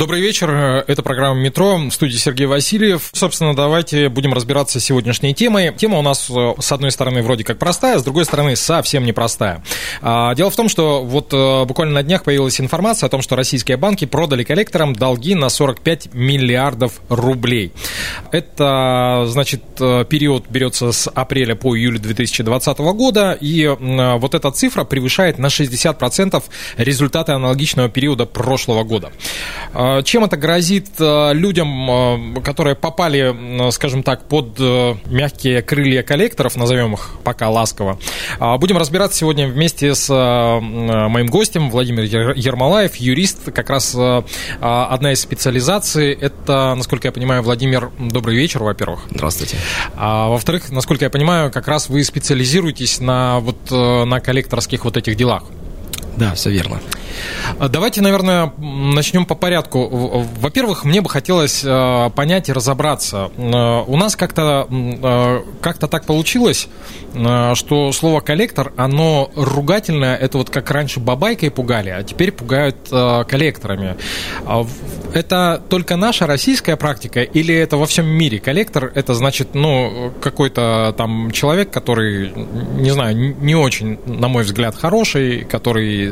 Добрый 0.00 0.22
вечер. 0.22 0.50
Это 0.50 1.02
программа 1.02 1.38
«Метро». 1.38 1.76
В 1.76 1.90
студии 1.90 2.16
Сергей 2.16 2.46
Васильев. 2.46 3.10
Собственно, 3.12 3.54
давайте 3.54 4.08
будем 4.08 4.32
разбираться 4.32 4.80
с 4.80 4.84
сегодняшней 4.84 5.34
темой. 5.34 5.74
Тема 5.76 5.98
у 5.98 6.02
нас, 6.02 6.30
э, 6.30 6.54
с 6.58 6.72
одной 6.72 6.90
стороны, 6.90 7.22
вроде 7.22 7.44
как 7.44 7.58
простая, 7.58 7.98
с 7.98 8.02
другой 8.02 8.24
стороны, 8.24 8.56
совсем 8.56 9.04
непростая. 9.04 9.62
А, 10.00 10.34
дело 10.34 10.48
в 10.48 10.56
том, 10.56 10.70
что 10.70 11.04
вот 11.04 11.34
э, 11.34 11.64
буквально 11.66 11.96
на 11.96 12.02
днях 12.02 12.24
появилась 12.24 12.58
информация 12.62 13.08
о 13.08 13.10
том, 13.10 13.20
что 13.20 13.36
российские 13.36 13.76
банки 13.76 14.06
продали 14.06 14.42
коллекторам 14.42 14.96
долги 14.96 15.34
на 15.34 15.50
45 15.50 16.14
миллиардов 16.14 17.02
рублей. 17.10 17.70
Это, 18.32 19.24
значит, 19.26 19.62
э, 19.80 20.06
период 20.08 20.46
берется 20.48 20.92
с 20.92 21.10
апреля 21.10 21.56
по 21.56 21.76
июль 21.76 21.98
2020 21.98 22.78
года, 22.94 23.36
и 23.38 23.66
вот 23.78 24.34
эта 24.34 24.50
цифра 24.50 24.84
превышает 24.84 25.36
на 25.36 25.50
60% 25.50 26.42
результаты 26.78 27.32
аналогичного 27.32 27.90
периода 27.90 28.24
прошлого 28.24 28.82
года. 28.82 29.12
А, 29.90 30.02
чем 30.02 30.24
это 30.24 30.36
грозит 30.36 30.88
а, 30.98 31.32
людям, 31.32 31.90
а, 31.90 32.40
которые 32.44 32.76
попали, 32.76 33.70
скажем 33.70 34.02
так, 34.02 34.28
под 34.28 34.56
э, 34.58 34.94
мягкие 35.06 35.62
крылья 35.62 36.02
коллекторов, 36.02 36.56
назовем 36.56 36.94
их 36.94 37.16
пока 37.24 37.48
ласково? 37.48 37.98
Будем 38.58 38.76
разбираться 38.76 39.18
сегодня 39.18 39.48
вместе 39.48 39.94
с 39.94 40.08
моим 40.10 41.26
гостем 41.26 41.70
Владимир 41.70 42.04
Ермолаев, 42.36 42.96
юрист, 42.96 43.52
как 43.52 43.70
раз 43.70 43.96
одна 44.60 45.12
из 45.12 45.20
специализаций. 45.20 46.12
Это, 46.12 46.74
насколько 46.76 47.08
я 47.08 47.12
понимаю, 47.12 47.42
Владимир, 47.42 47.90
добрый 47.98 48.36
вечер, 48.36 48.62
во-первых. 48.62 49.00
Здравствуйте. 49.10 49.56
А 49.96 50.28
во-вторых, 50.28 50.70
насколько 50.70 51.04
я 51.04 51.10
понимаю, 51.10 51.50
как 51.50 51.68
раз 51.68 51.88
вы 51.88 52.04
специализируетесь 52.04 53.00
на, 53.00 53.40
вот, 53.40 53.58
э, 53.70 54.04
на 54.04 54.20
коллекторских 54.20 54.84
вот 54.84 54.96
этих 54.96 55.16
делах. 55.16 55.44
Да, 56.20 56.34
все 56.34 56.50
верно. 56.50 56.80
А 57.58 57.68
давайте, 57.68 58.02
наверное, 58.02 58.52
начнем 58.58 59.24
по 59.24 59.34
порядку. 59.34 60.26
Во-первых, 60.38 60.84
мне 60.84 61.00
бы 61.00 61.08
хотелось 61.08 61.62
э, 61.64 62.10
понять 62.14 62.50
и 62.50 62.52
разобраться. 62.52 63.30
Э, 63.38 63.84
у 63.86 63.96
нас 63.96 64.16
как-то 64.16 64.68
как 65.62 65.78
так 65.78 66.04
получилось, 66.04 66.68
что 67.54 67.92
слово 67.92 68.20
коллектор, 68.20 68.72
оно 68.76 69.30
ругательное, 69.34 70.14
это 70.14 70.36
вот 70.38 70.50
как 70.50 70.70
раньше 70.70 71.00
бабайкой 71.00 71.50
пугали, 71.50 71.88
а 71.88 72.02
теперь 72.02 72.32
пугают 72.32 72.76
коллекторами. 72.88 73.96
А 74.44 74.66
это 75.14 75.62
только 75.68 75.96
наша 75.96 76.26
российская 76.26 76.76
практика 76.76 77.22
или 77.22 77.54
это 77.54 77.76
во 77.76 77.86
всем 77.86 78.06
мире? 78.06 78.38
Коллектор 78.38 78.92
это 78.94 79.14
значит, 79.14 79.54
ну, 79.54 80.12
какой-то 80.20 80.94
там 80.96 81.30
человек, 81.30 81.70
который, 81.70 82.32
не 82.76 82.90
знаю, 82.90 83.36
не 83.40 83.54
очень, 83.54 83.98
на 84.06 84.28
мой 84.28 84.44
взгляд, 84.44 84.76
хороший, 84.76 85.44
который 85.44 86.09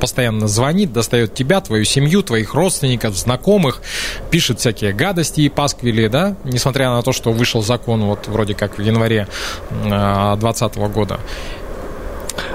постоянно 0.00 0.48
звонит, 0.48 0.92
достает 0.92 1.34
тебя, 1.34 1.60
твою 1.60 1.84
семью, 1.84 2.22
твоих 2.22 2.54
родственников, 2.54 3.16
знакомых, 3.16 3.82
пишет 4.30 4.60
всякие 4.60 4.92
гадости 4.92 5.42
и 5.42 5.48
пасквили, 5.48 6.08
да, 6.08 6.36
несмотря 6.44 6.90
на 6.90 7.02
то, 7.02 7.12
что 7.12 7.32
вышел 7.32 7.62
закон 7.62 8.04
вот 8.04 8.26
вроде 8.28 8.54
как 8.54 8.78
в 8.78 8.82
январе 8.82 9.28
2020 9.70 10.76
года. 10.76 11.20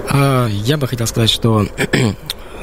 А, 0.09 0.47
я 0.47 0.77
бы 0.77 0.87
хотел 0.87 1.07
сказать, 1.07 1.29
что 1.29 1.67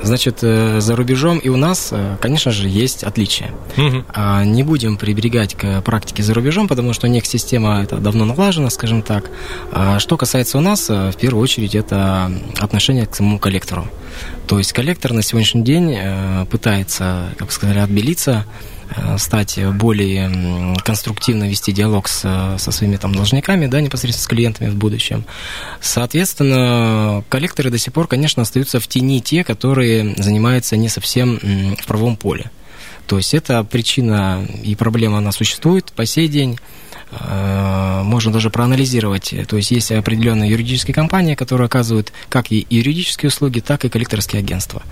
Значит, 0.02 0.38
э, 0.42 0.80
за 0.80 0.96
рубежом 0.96 1.38
и 1.38 1.48
у 1.48 1.56
нас, 1.56 1.88
э, 1.90 2.16
конечно 2.20 2.52
же, 2.52 2.68
есть 2.68 3.04
отличия. 3.04 3.50
Угу. 3.76 4.04
Не 4.44 4.62
будем 4.62 4.96
прибегать 4.96 5.54
к 5.54 5.80
практике 5.82 6.22
за 6.22 6.34
рубежом, 6.34 6.68
потому 6.68 6.92
что 6.92 7.06
у 7.06 7.10
них 7.10 7.26
система 7.26 7.82
это 7.82 7.96
давно 7.96 8.24
налажена, 8.24 8.70
скажем 8.70 9.02
так. 9.02 9.30
А 9.72 9.98
что 9.98 10.16
касается 10.16 10.58
у 10.58 10.60
нас, 10.60 10.88
э, 10.90 11.10
в 11.10 11.16
первую 11.16 11.42
очередь, 11.42 11.74
это 11.74 12.30
отношение 12.58 13.06
к 13.06 13.14
самому 13.14 13.38
коллектору. 13.38 13.88
То 14.46 14.58
есть 14.58 14.72
коллектор 14.72 15.12
на 15.12 15.22
сегодняшний 15.22 15.62
день 15.62 15.98
пытается, 16.50 17.34
как 17.36 17.50
сказали, 17.50 17.80
отбелиться 17.80 18.46
стать 19.18 19.58
более 19.74 20.74
конструктивно 20.84 21.48
вести 21.48 21.72
диалог 21.72 22.08
с, 22.08 22.20
со 22.58 22.70
своими 22.70 22.96
там 22.96 23.14
должниками, 23.14 23.66
да, 23.66 23.80
непосредственно 23.80 24.24
с 24.24 24.28
клиентами 24.28 24.70
в 24.70 24.76
будущем. 24.76 25.24
Соответственно, 25.80 27.24
коллекторы 27.28 27.70
до 27.70 27.78
сих 27.78 27.92
пор, 27.92 28.06
конечно, 28.06 28.42
остаются 28.42 28.80
в 28.80 28.88
тени 28.88 29.20
те, 29.20 29.44
которые 29.44 30.14
занимаются 30.16 30.76
не 30.76 30.88
совсем 30.88 31.38
в 31.78 31.86
правом 31.86 32.16
поле. 32.16 32.50
То 33.06 33.18
есть 33.18 33.34
это 33.34 33.62
причина 33.64 34.46
и 34.62 34.74
проблема, 34.74 35.18
она 35.18 35.32
существует 35.32 35.92
по 35.92 36.06
сей 36.06 36.28
день. 36.28 36.58
Э, 37.10 38.02
можно 38.02 38.32
даже 38.32 38.50
проанализировать. 38.50 39.34
То 39.48 39.56
есть 39.56 39.70
есть 39.70 39.92
определенные 39.92 40.50
юридические 40.50 40.94
компании, 40.94 41.34
которые 41.34 41.66
оказывают 41.66 42.12
как 42.28 42.50
и 42.50 42.66
юридические 42.68 43.28
услуги, 43.28 43.60
так 43.60 43.84
и 43.84 43.88
коллекторские 43.88 44.40
агентства. 44.40 44.82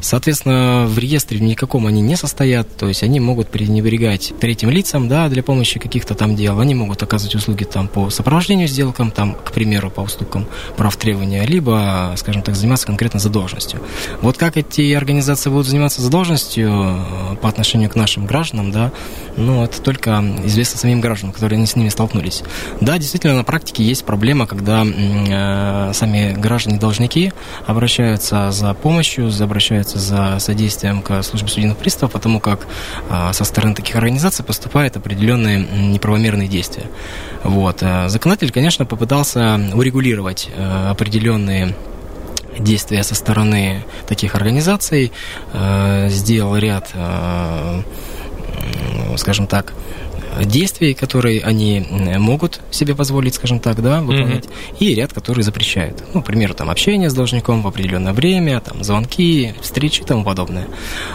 Соответственно, 0.00 0.86
в 0.86 0.98
реестре 0.98 1.40
никаком 1.40 1.86
они 1.86 2.02
не 2.02 2.16
состоят, 2.16 2.74
то 2.76 2.86
есть 2.88 3.02
они 3.02 3.20
могут 3.20 3.48
пренебрегать 3.48 4.32
третьим 4.40 4.70
лицам 4.70 5.08
да, 5.08 5.28
для 5.28 5.42
помощи 5.42 5.78
каких-то 5.78 6.14
там 6.14 6.36
дел, 6.36 6.60
они 6.60 6.74
могут 6.74 7.02
оказывать 7.02 7.34
услуги 7.34 7.64
там, 7.64 7.88
по 7.88 8.10
сопровождению 8.10 8.68
сделкам, 8.68 9.10
там, 9.10 9.34
к 9.34 9.52
примеру, 9.52 9.90
по 9.90 10.00
уступкам 10.00 10.46
прав 10.76 10.96
требования, 10.96 11.46
либо, 11.46 12.14
скажем 12.16 12.42
так, 12.42 12.56
заниматься 12.56 12.86
конкретно 12.86 13.20
задолженностью. 13.20 13.80
Вот 14.20 14.36
как 14.36 14.56
эти 14.56 14.92
организации 14.92 15.50
будут 15.50 15.66
заниматься 15.66 16.02
задолженностью 16.02 16.70
э, 16.70 17.36
по 17.40 17.48
отношению 17.48 17.90
к 17.90 17.94
нашим 17.94 18.26
гражданам, 18.26 18.70
да, 18.70 18.92
ну, 19.36 19.64
это 19.64 19.80
только 19.80 20.22
известно 20.44 20.78
самим 20.78 21.00
гражданам, 21.00 21.32
которые 21.32 21.53
которые 21.54 21.58
они 21.58 21.66
с 21.66 21.76
ними 21.76 21.88
столкнулись. 21.88 22.42
Да, 22.80 22.98
действительно, 22.98 23.34
на 23.34 23.44
практике 23.44 23.84
есть 23.84 24.04
проблема, 24.04 24.46
когда 24.46 24.84
э, 24.84 25.92
сами 25.92 26.32
граждане-должники 26.32 27.32
обращаются 27.66 28.50
за 28.50 28.74
помощью, 28.74 29.30
обращаются 29.40 29.98
за 29.98 30.38
содействием 30.38 31.02
к 31.02 31.22
службе 31.22 31.48
судебных 31.48 31.76
приставов, 31.76 32.12
потому 32.12 32.40
как 32.40 32.66
э, 33.08 33.32
со 33.32 33.44
стороны 33.44 33.74
таких 33.74 33.96
организаций 33.96 34.44
поступают 34.44 34.96
определенные 34.96 35.58
неправомерные 35.58 36.48
действия. 36.48 36.86
Вот. 37.44 37.82
Э, 37.82 38.08
законодатель, 38.08 38.50
конечно, 38.50 38.86
попытался 38.86 39.60
урегулировать 39.74 40.50
э, 40.54 40.90
определенные 40.90 41.74
действия 42.58 43.02
со 43.02 43.14
стороны 43.14 43.84
таких 44.06 44.34
организаций, 44.34 45.12
э, 45.52 46.08
сделал 46.08 46.56
ряд, 46.56 46.90
э, 46.94 47.82
скажем 49.16 49.46
так, 49.46 49.72
действий, 50.42 50.94
которые 50.94 51.42
они 51.42 51.86
могут 52.18 52.60
себе 52.70 52.94
позволить, 52.94 53.34
скажем 53.34 53.60
так, 53.60 53.82
да, 53.82 54.00
выполнять, 54.00 54.44
mm-hmm. 54.44 54.78
и 54.78 54.94
ряд, 54.94 55.12
которые 55.12 55.44
запрещают. 55.44 56.02
Ну, 56.12 56.22
к 56.22 56.26
примеру, 56.26 56.54
там 56.54 56.70
общение 56.70 57.10
с 57.10 57.14
должником 57.14 57.62
в 57.62 57.68
определенное 57.68 58.12
время, 58.12 58.60
там 58.60 58.82
звонки, 58.82 59.54
встречи 59.60 60.02
и 60.02 60.04
тому 60.04 60.24
подобное. 60.24 60.66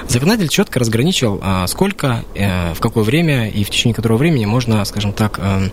Законодатель 0.07 0.50
четко 0.50 0.80
разграничил, 0.80 1.40
а, 1.41 1.68
сколько, 1.68 2.24
э, 2.35 2.74
в 2.74 2.80
какое 2.80 3.03
время 3.03 3.50
и 3.50 3.63
в 3.63 3.69
течение 3.69 3.96
которого 3.96 4.18
времени 4.18 4.46
можно, 4.46 4.84
скажем 4.85 5.13
так, 5.13 5.40
эм, 5.40 5.72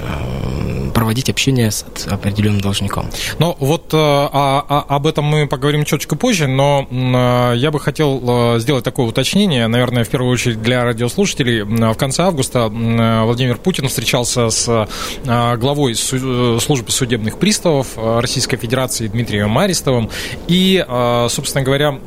Э, 0.00 0.67
проводить 0.98 1.30
общение 1.30 1.70
с 1.70 1.84
определенным 2.10 2.60
должником. 2.60 3.08
Ну, 3.38 3.56
вот 3.60 3.90
а, 3.92 4.64
а, 4.68 4.84
об 4.96 5.06
этом 5.06 5.26
мы 5.26 5.46
поговорим 5.46 5.84
чуточку 5.84 6.16
позже, 6.16 6.48
но 6.48 6.88
а, 6.90 7.52
я 7.52 7.70
бы 7.70 7.78
хотел 7.78 8.58
сделать 8.58 8.82
такое 8.82 9.06
уточнение, 9.06 9.68
наверное, 9.68 10.02
в 10.02 10.08
первую 10.08 10.32
очередь 10.32 10.60
для 10.60 10.82
радиослушателей. 10.82 11.62
В 11.62 11.94
конце 11.94 12.24
августа 12.24 12.66
Владимир 12.68 13.58
Путин 13.58 13.86
встречался 13.86 14.50
с 14.50 14.88
главой 15.24 15.94
службы 15.94 16.90
судебных 16.90 17.38
приставов 17.38 17.96
Российской 17.96 18.56
Федерации 18.56 19.06
Дмитрием 19.06 19.50
Маристовым 19.50 20.10
и, 20.48 20.84
собственно 21.28 21.62
говоря, 21.62 22.00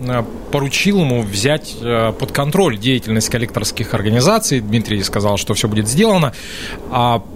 поручил 0.51 0.99
ему 0.99 1.21
взять 1.21 1.77
под 1.79 2.33
контроль 2.33 2.77
деятельность 2.77 3.29
коллекторских 3.29 3.93
организаций. 3.93 4.59
Дмитрий 4.59 5.01
сказал, 5.03 5.37
что 5.37 5.53
все 5.53 5.69
будет 5.69 5.87
сделано. 5.87 6.33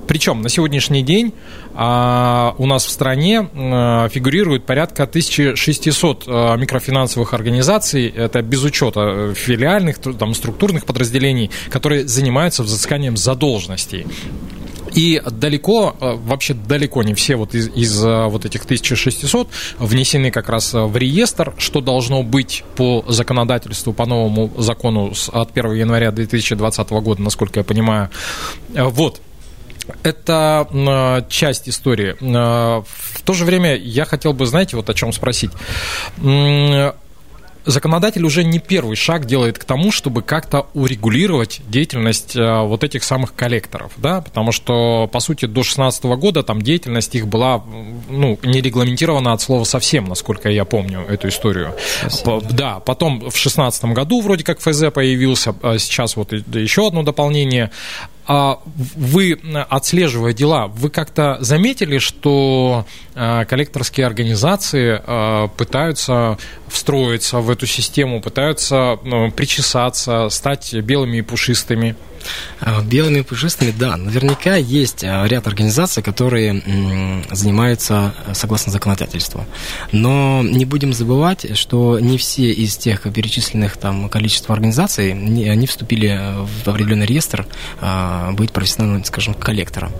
Причем 0.07 0.41
на 0.41 0.49
сегодняшний 0.49 1.01
день 1.01 1.33
а, 1.73 2.55
у 2.57 2.65
нас 2.65 2.85
в 2.85 2.89
стране 2.89 3.49
а, 3.53 4.07
фигурирует 4.09 4.65
порядка 4.65 5.03
1600 5.03 6.23
а, 6.27 6.55
микрофинансовых 6.55 7.33
организаций, 7.33 8.07
это 8.07 8.41
без 8.41 8.63
учета 8.63 9.01
э, 9.01 9.33
филиальных, 9.35 9.97
там, 9.99 10.33
структурных 10.33 10.85
подразделений, 10.85 11.51
которые 11.69 12.07
занимаются 12.07 12.63
взысканием 12.63 13.17
задолженностей. 13.17 14.05
И 14.93 15.21
далеко, 15.29 15.95
э, 15.99 16.13
вообще 16.13 16.53
далеко 16.53 17.03
не 17.03 17.13
все 17.13 17.35
вот 17.35 17.53
из, 17.53 17.67
из 17.67 18.03
э, 18.03 18.27
вот 18.27 18.45
этих 18.45 18.63
1600 18.63 19.49
внесены 19.77 20.31
как 20.31 20.47
раз 20.47 20.73
в 20.73 20.95
реестр, 20.95 21.53
что 21.57 21.81
должно 21.81 22.23
быть 22.23 22.63
по 22.77 23.03
законодательству, 23.09 23.91
по 23.91 24.05
новому 24.05 24.51
закону 24.57 25.11
от 25.33 25.51
1 25.51 25.73
января 25.73 26.11
2020 26.11 26.89
года, 26.89 27.21
насколько 27.21 27.59
я 27.59 27.63
понимаю. 27.65 28.09
Вот. 28.69 29.19
Это 30.03 31.25
часть 31.29 31.69
истории. 31.69 32.15
В 32.19 33.21
то 33.23 33.33
же 33.33 33.45
время 33.45 33.75
я 33.75 34.05
хотел 34.05 34.33
бы, 34.33 34.45
знаете, 34.45 34.75
вот 34.77 34.89
о 34.89 34.93
чем 34.93 35.13
спросить 35.13 35.51
законодатель 37.65 38.23
уже 38.23 38.43
не 38.43 38.59
первый 38.59 38.95
шаг 38.95 39.25
делает 39.25 39.57
к 39.57 39.63
тому, 39.63 39.91
чтобы 39.91 40.21
как-то 40.21 40.67
урегулировать 40.73 41.61
деятельность 41.67 42.35
э, 42.35 42.61
вот 42.61 42.83
этих 42.83 43.03
самых 43.03 43.33
коллекторов, 43.35 43.91
да, 43.97 44.21
потому 44.21 44.51
что, 44.51 45.09
по 45.11 45.19
сути, 45.19 45.45
до 45.45 45.55
2016 45.55 46.03
года 46.05 46.43
там 46.43 46.61
деятельность 46.61 47.15
их 47.15 47.27
была, 47.27 47.63
ну, 48.09 48.39
не 48.43 48.61
регламентирована 48.61 49.33
от 49.33 49.41
слова 49.41 49.63
совсем, 49.63 50.05
насколько 50.05 50.49
я 50.49 50.65
помню 50.65 51.01
эту 51.01 51.27
историю. 51.29 51.73
Совсем. 52.01 52.41
Да, 52.51 52.79
потом 52.79 53.17
в 53.17 53.33
2016 53.33 53.85
году 53.85 54.21
вроде 54.21 54.43
как 54.43 54.59
ФЗ 54.59 54.91
появился, 54.93 55.55
а 55.61 55.77
сейчас 55.77 56.15
вот 56.15 56.31
еще 56.31 56.87
одно 56.87 57.03
дополнение. 57.03 57.71
А 58.27 58.59
вы, 58.75 59.39
отслеживая 59.69 60.33
дела, 60.33 60.67
вы 60.67 60.89
как-то 60.89 61.37
заметили, 61.41 61.99
что 61.99 62.85
а, 63.13 63.45
коллекторские 63.45 64.07
организации 64.07 64.99
а, 65.05 65.47
пытаются 65.49 66.37
встроиться 66.67 67.39
в 67.39 67.49
эту 67.51 67.67
систему, 67.67 68.21
пытаются 68.21 68.97
ну, 69.03 69.31
причесаться, 69.31 70.29
стать 70.29 70.73
белыми 70.73 71.17
и 71.17 71.21
пушистыми? 71.21 71.95
А, 72.61 72.81
белыми 72.81 73.21
пушистыми, 73.21 73.71
да. 73.71 73.97
Наверняка 73.97 74.55
есть 74.55 75.03
ряд 75.03 75.47
организаций, 75.47 76.03
которые 76.03 76.61
занимаются 77.31 78.13
согласно 78.33 78.71
законодательству. 78.71 79.45
Но 79.91 80.41
не 80.43 80.65
будем 80.65 80.93
забывать, 80.93 81.57
что 81.57 81.99
не 81.99 82.17
все 82.17 82.51
из 82.51 82.77
тех 82.77 83.01
перечисленных 83.01 83.77
там 83.77 84.09
количество 84.09 84.53
организаций, 84.53 85.11
они 85.11 85.67
вступили 85.67 86.19
в 86.63 86.67
определенный 86.67 87.05
реестр 87.05 87.45
быть 88.33 88.51
профессиональным, 88.51 89.03
скажем, 89.03 89.33
коллектором. 89.33 89.91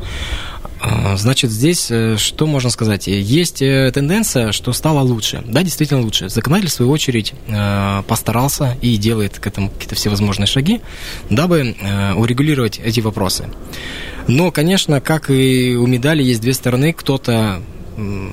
А, 0.80 1.18
значит, 1.18 1.52
здесь 1.52 1.90
э, 1.90 2.18
что 2.18 2.48
можно 2.48 2.70
сказать? 2.70 3.08
Есть 3.08 3.62
э, 3.62 3.92
тенденция, 3.94 4.52
что 4.52 4.74
стало 4.74 5.02
лучше. 5.02 5.44
Да, 5.46 5.64
действительно 5.64 6.02
лучше. 6.02 6.30
Законодатель, 6.30 6.70
в 6.70 6.74
свою 6.74 6.92
очередь, 6.92 7.34
э, 7.48 8.04
постарался 8.08 8.78
и 8.82 8.98
делает 8.98 9.40
к 9.40 9.48
этому 9.48 9.70
какие-то 9.70 9.96
всевозможные 9.96 10.48
шаги, 10.48 10.82
дабы 11.30 11.76
урегулировать 12.16 12.80
эти 12.80 13.00
вопросы. 13.00 13.50
Но, 14.28 14.52
конечно, 14.52 15.02
как 15.02 15.30
и 15.30 15.76
у 15.76 15.86
медали, 15.88 16.24
есть 16.24 16.42
две 16.42 16.54
стороны. 16.54 16.94
Кто-то 16.94 17.62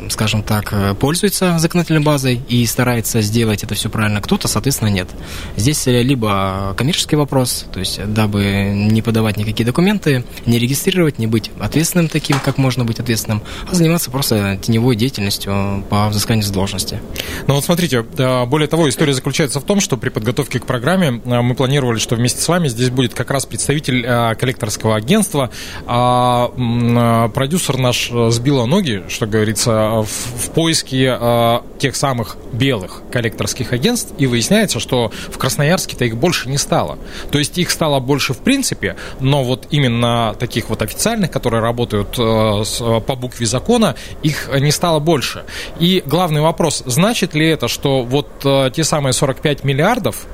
скажем 0.09 0.43
так, 0.43 0.73
э, 0.73 0.95
пользуется 0.95 1.59
законодательной 1.59 2.01
базой 2.01 2.41
и 2.49 2.67
старается 2.67 3.21
сделать 3.21 3.63
это 3.63 3.75
все 3.75 3.89
правильно, 3.89 4.21
кто-то, 4.21 4.49
соответственно, 4.49 4.89
нет. 4.89 5.09
Здесь 5.57 5.87
э, 5.87 6.03
либо 6.03 6.75
коммерческий 6.77 7.17
вопрос, 7.17 7.67
то 7.73 7.79
есть 7.79 8.05
дабы 8.13 8.73
не 8.75 9.03
подавать 9.03 9.37
никакие 9.37 9.65
документы, 9.65 10.25
не 10.47 10.59
регистрировать, 10.59 11.19
не 11.19 11.27
быть 11.27 11.51
ответственным 11.61 12.09
таким, 12.09 12.39
как 12.41 12.59
можно 12.59 12.85
быть 12.85 12.99
ответственным, 12.99 13.43
а 13.71 13.75
заниматься 13.75 14.11
просто 14.11 14.59
теневой 14.61 14.97
деятельностью 14.97 15.85
по 15.89 16.09
взысканию 16.09 16.45
с 16.45 16.51
должности. 16.51 17.01
Ну 17.47 17.55
вот 17.55 17.65
смотрите, 17.65 18.03
более 18.03 18.69
того, 18.69 18.89
история 18.89 19.15
заключается 19.15 19.61
в 19.61 19.65
том, 19.65 19.81
что 19.81 19.97
при 19.97 20.09
подготовке 20.09 20.59
к 20.59 20.67
программе 20.67 21.21
э, 21.25 21.41
мы 21.41 21.55
планировали, 21.55 21.99
что 21.99 22.17
вместе 22.17 22.41
с 22.41 22.49
вами 22.49 22.69
здесь 22.69 22.91
будет 22.91 23.15
как 23.15 23.31
раз 23.31 23.47
представитель 23.47 24.03
коллекторского 24.37 24.97
агентства, 24.97 25.51
а 25.87 27.29
продюсер 27.29 27.79
наш 27.79 28.11
сбила 28.31 28.67
ноги, 28.67 29.05
что 29.09 29.27
говорит 29.27 29.52
говорится, 29.53 30.03
в, 30.03 30.47
в 30.47 30.51
поиске 30.51 31.17
э, 31.19 31.61
тех 31.79 31.97
самых 31.97 32.37
белых 32.53 33.03
коллекторских 33.11 33.73
агентств, 33.73 34.13
и 34.19 34.27
выясняется, 34.27 34.81
что 34.81 35.11
в 35.29 35.39
Красноярске-то 35.39 36.05
их 36.05 36.17
больше 36.17 36.49
не 36.49 36.59
стало. 36.59 36.99
То 37.31 37.39
есть 37.39 37.59
их 37.59 37.71
стало 37.71 38.01
больше 38.01 38.35
в 38.35 38.39
принципе, 38.39 38.97
но 39.21 39.45
вот 39.45 39.67
именно 39.71 40.35
таких 40.39 40.71
вот 40.71 40.83
официальных, 40.83 41.31
которые 41.31 41.63
работают 41.63 42.19
э, 42.19 42.63
с, 42.65 42.79
по 43.01 43.17
букве 43.17 43.47
закона, 43.47 43.95
их 44.23 44.51
не 44.59 44.73
стало 44.73 44.99
больше. 45.01 45.45
И 45.79 46.03
главный 46.07 46.41
вопрос, 46.41 46.83
значит 46.87 47.35
ли 47.35 47.49
это, 47.49 47.69
что 47.69 48.03
вот 48.03 48.29
э, 48.45 48.71
те 48.75 48.85
самые 48.85 49.13
45 49.13 49.65
миллиардов, 49.65 50.27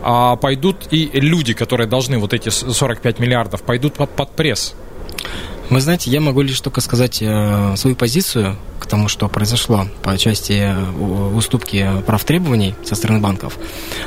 а 0.00 0.36
пойдут 0.36 0.92
и 0.92 1.10
люди, 1.12 1.54
которые 1.54 1.86
должны 1.86 2.18
вот 2.18 2.32
эти 2.32 2.48
45 2.48 3.18
миллиардов, 3.18 3.62
пойдут 3.62 3.94
под, 3.94 4.10
под 4.10 4.30
пресс. 4.30 4.74
Вы 5.70 5.82
знаете, 5.82 6.10
я 6.10 6.22
могу 6.22 6.40
лишь 6.40 6.60
только 6.62 6.80
сказать 6.80 7.18
э, 7.20 7.74
свою 7.76 7.94
позицию 7.94 8.56
к 8.80 8.86
тому, 8.86 9.08
что 9.08 9.28
произошло 9.28 9.86
по 10.02 10.16
части 10.16 10.52
э, 10.52 10.90
уступки 11.34 11.86
прав 12.06 12.24
требований 12.24 12.74
со 12.84 12.94
стороны 12.94 13.20
банков. 13.20 13.58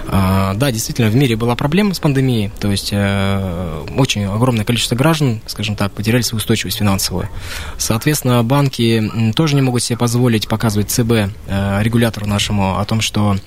Э, 0.08 0.54
да, 0.56 0.72
действительно, 0.72 1.10
в 1.10 1.16
мире 1.16 1.36
была 1.36 1.56
проблема 1.56 1.94
с 1.94 2.00
пандемией, 2.00 2.52
то 2.60 2.72
есть 2.72 2.92
очень 2.92 4.26
огромное 4.26 4.66
количество 4.66 4.96
граждан, 4.96 5.42
скажем 5.46 5.76
так, 5.76 5.92
потеряли 5.92 6.24
свою 6.24 6.40
устойчивость 6.40 6.80
финансовую. 6.80 7.30
Соответственно, 7.78 8.44
банки 8.44 9.34
тоже 9.36 9.56
не 9.56 9.62
могут 9.62 9.84
себе 9.84 9.98
позволить 9.98 10.48
показывать 10.48 10.90
ЦБ, 10.90 11.32
регулятору 11.48 12.26
нашему, 12.26 12.80
о 12.80 12.86
том, 12.86 13.02
что 13.02 13.38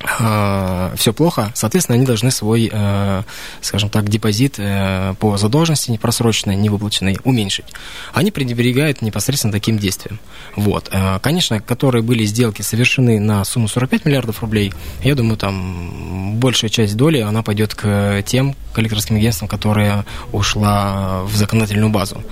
все 0.00 1.12
плохо, 1.12 1.50
соответственно, 1.54 1.96
они 1.96 2.06
должны 2.06 2.30
свой, 2.30 2.70
э, 2.72 3.22
скажем 3.60 3.90
так, 3.90 4.08
депозит 4.08 4.54
э, 4.58 5.14
по 5.18 5.36
задолженности 5.36 5.90
непросроченной, 5.90 6.54
невыплаченной 6.54 7.18
уменьшить. 7.24 7.66
Они 8.12 8.30
пренебрегают 8.30 9.02
непосредственно 9.02 9.52
таким 9.52 9.78
действием. 9.78 10.20
Вот. 10.54 10.90
Конечно, 11.22 11.60
которые 11.60 12.02
были 12.02 12.24
сделки 12.24 12.62
совершены 12.62 13.18
на 13.18 13.44
сумму 13.44 13.68
45 13.68 14.04
миллиардов 14.04 14.40
рублей, 14.42 14.72
я 15.02 15.14
думаю, 15.14 15.36
там 15.36 16.36
большая 16.36 16.70
часть 16.70 16.96
доли, 16.96 17.18
она 17.18 17.42
пойдет 17.42 17.74
к 17.74 18.22
тем 18.24 18.54
коллекторским 18.72 19.16
агентствам, 19.16 19.48
которые 19.48 20.04
ушла 20.32 21.22
в 21.24 21.34
законодательную 21.34 21.90
базу. 21.90 22.22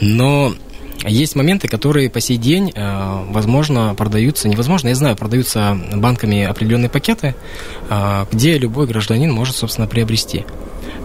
Но 0.00 0.54
есть 1.04 1.36
моменты, 1.36 1.68
которые 1.68 2.10
по 2.10 2.20
сей 2.20 2.36
день, 2.36 2.72
э, 2.74 3.24
возможно, 3.30 3.94
продаются, 3.94 4.48
невозможно, 4.48 4.88
я 4.88 4.94
знаю, 4.94 5.16
продаются 5.16 5.78
банками 5.94 6.44
определенные 6.44 6.88
пакеты, 6.88 7.34
э, 7.88 8.26
где 8.32 8.58
любой 8.58 8.86
гражданин 8.86 9.30
может, 9.32 9.56
собственно, 9.56 9.86
приобрести. 9.86 10.44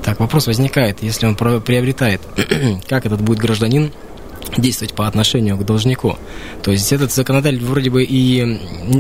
Так, 0.04 0.20
вопрос 0.20 0.48
возникает, 0.48 1.04
если 1.04 1.28
он 1.28 1.36
приобретает, 1.36 2.22
как 2.88 3.06
этот 3.06 3.22
будет 3.22 3.40
гражданин 3.40 3.92
действовать 4.58 4.94
по 4.94 5.08
отношению 5.08 5.58
к 5.58 5.66
должнику. 5.66 6.18
То 6.64 6.72
есть 6.72 6.92
этот 6.92 7.12
законодатель 7.12 7.64
вроде 7.64 7.90
бы 7.90 8.04
и, 8.04 8.60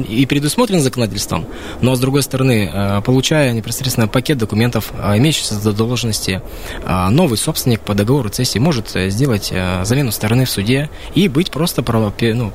и 0.10 0.26
предусмотрен 0.26 0.80
законодательством, 0.80 1.46
но 1.82 1.96
с 1.96 2.00
другой 2.00 2.24
стороны, 2.24 2.70
э, 2.72 3.02
получая 3.02 3.52
непосредственно 3.54 4.08
пакет 4.08 4.38
документов, 4.38 4.92
э, 4.98 5.18
имеющийся 5.18 5.56
задолженности, 5.56 6.42
э, 6.84 7.10
новый 7.10 7.38
собственник 7.38 7.82
по 7.82 7.94
договору 7.94 8.30
цессии 8.30 8.60
может 8.60 8.90
сделать 8.92 9.54
замену 9.84 10.12
стороны 10.12 10.46
в 10.46 10.50
суде 10.50 10.90
и 11.16 11.28
быть 11.28 11.52
просто 11.52 11.84
ну, 11.84 12.54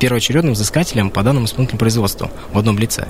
первоочередным 0.00 0.54
взыскателем 0.54 1.10
по 1.10 1.22
данному 1.22 1.46
исполнительному 1.46 1.78
производству 1.78 2.30
в 2.52 2.58
одном 2.58 2.78
лице. 2.78 3.08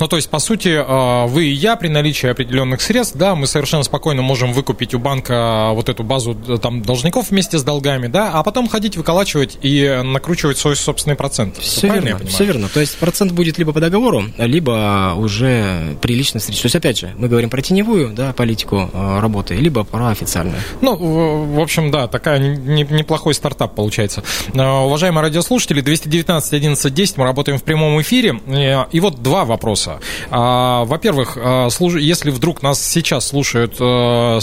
Ну, 0.00 0.08
то 0.08 0.16
есть, 0.16 0.28
по 0.30 0.38
сути, 0.38 0.82
вы 1.28 1.46
и 1.46 1.52
я 1.52 1.76
при 1.76 1.88
наличии 1.88 2.28
определенных 2.28 2.80
средств, 2.80 3.16
да, 3.16 3.34
мы 3.34 3.46
совершенно 3.46 3.82
спокойно 3.82 4.22
можем 4.22 4.52
выкупить 4.52 4.94
у 4.94 4.98
банка 4.98 5.70
вот 5.72 5.88
эту 5.88 6.02
базу 6.02 6.34
там 6.34 6.82
должников 6.82 7.30
вместе 7.30 7.58
с 7.58 7.62
долгами, 7.62 8.06
да, 8.06 8.32
а 8.36 8.42
потом 8.42 8.68
ходить, 8.68 8.98
выколачивать 8.98 9.58
и 9.62 10.02
накручивать 10.04 10.58
свой 10.58 10.76
собственный 10.76 11.16
процент. 11.16 11.56
Все 11.56 11.88
верно, 11.88 12.18
все 12.26 12.44
верно. 12.44 12.68
То 12.68 12.80
есть 12.80 12.98
процент 12.98 13.32
будет 13.32 13.56
либо 13.56 13.72
по 13.72 13.80
договору, 13.80 14.24
либо 14.36 15.14
уже 15.16 15.96
при 16.02 16.14
личной 16.14 16.40
встрече. 16.40 16.60
То 16.60 16.66
есть, 16.66 16.76
опять 16.76 16.98
же, 16.98 17.14
мы 17.16 17.28
говорим 17.28 17.48
про 17.48 17.62
теневую 17.62 18.12
да, 18.12 18.34
политику 18.34 18.90
э, 18.92 19.20
работы, 19.20 19.54
либо 19.54 19.84
про 19.84 20.08
официальную. 20.08 20.58
Ну, 20.82 20.96
в 21.54 21.60
общем, 21.60 21.90
да, 21.90 22.08
такая 22.08 22.38
неплохой 22.38 23.32
стартап 23.32 23.74
получается. 23.74 24.22
Э, 24.52 24.62
уважаемые 24.84 25.22
радиослушатели, 25.22 25.80
219 25.80 26.52
11 26.52 26.92
10, 26.92 27.16
мы 27.16 27.24
работаем 27.24 27.58
в 27.58 27.62
прямом 27.62 27.98
эфире. 28.02 28.38
Э, 28.48 28.84
и 28.92 29.00
вот 29.00 29.22
два 29.22 29.46
вопроса. 29.46 30.00
Во-первых, 30.30 31.38
если 31.38 32.30
вдруг 32.30 32.62
нас 32.62 32.84
сейчас 32.84 33.28
слушают 33.28 33.76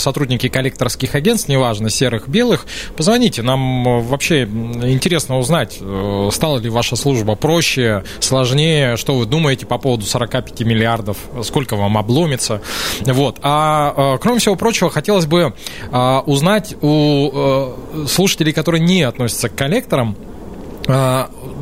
сотрудники 0.02 0.48
коллекторских 0.48 1.14
агентств, 1.14 1.48
неважно, 1.48 1.90
серых, 1.90 2.28
белых, 2.28 2.66
позвоните, 2.96 3.42
нам 3.44 3.83
вообще 3.84 4.44
интересно 4.44 5.38
узнать, 5.38 5.78
э, 5.80 6.30
стала 6.32 6.60
ли 6.60 6.70
ваша 6.70 6.96
служба 6.96 7.36
проще, 7.36 8.04
сложнее, 8.20 8.98
что 8.98 9.16
вы 9.16 9.26
думаете 9.26 9.66
по 9.66 9.78
поводу 9.78 10.06
45 10.06 10.62
миллиардов, 10.62 11.18
сколько 11.44 11.76
вам 11.76 11.98
обломится. 11.98 12.62
Вот. 13.02 13.38
А 13.42 14.16
э, 14.16 14.18
кроме 14.22 14.40
всего 14.40 14.56
прочего, 14.56 14.90
хотелось 14.90 15.26
бы 15.26 15.54
э, 15.92 16.20
узнать 16.26 16.76
у 16.82 17.74
слушателей, 18.08 18.54
которые 18.54 18.82
не 18.82 19.04
относятся 19.04 19.50
к 19.50 19.56
коллекторам, 19.56 20.16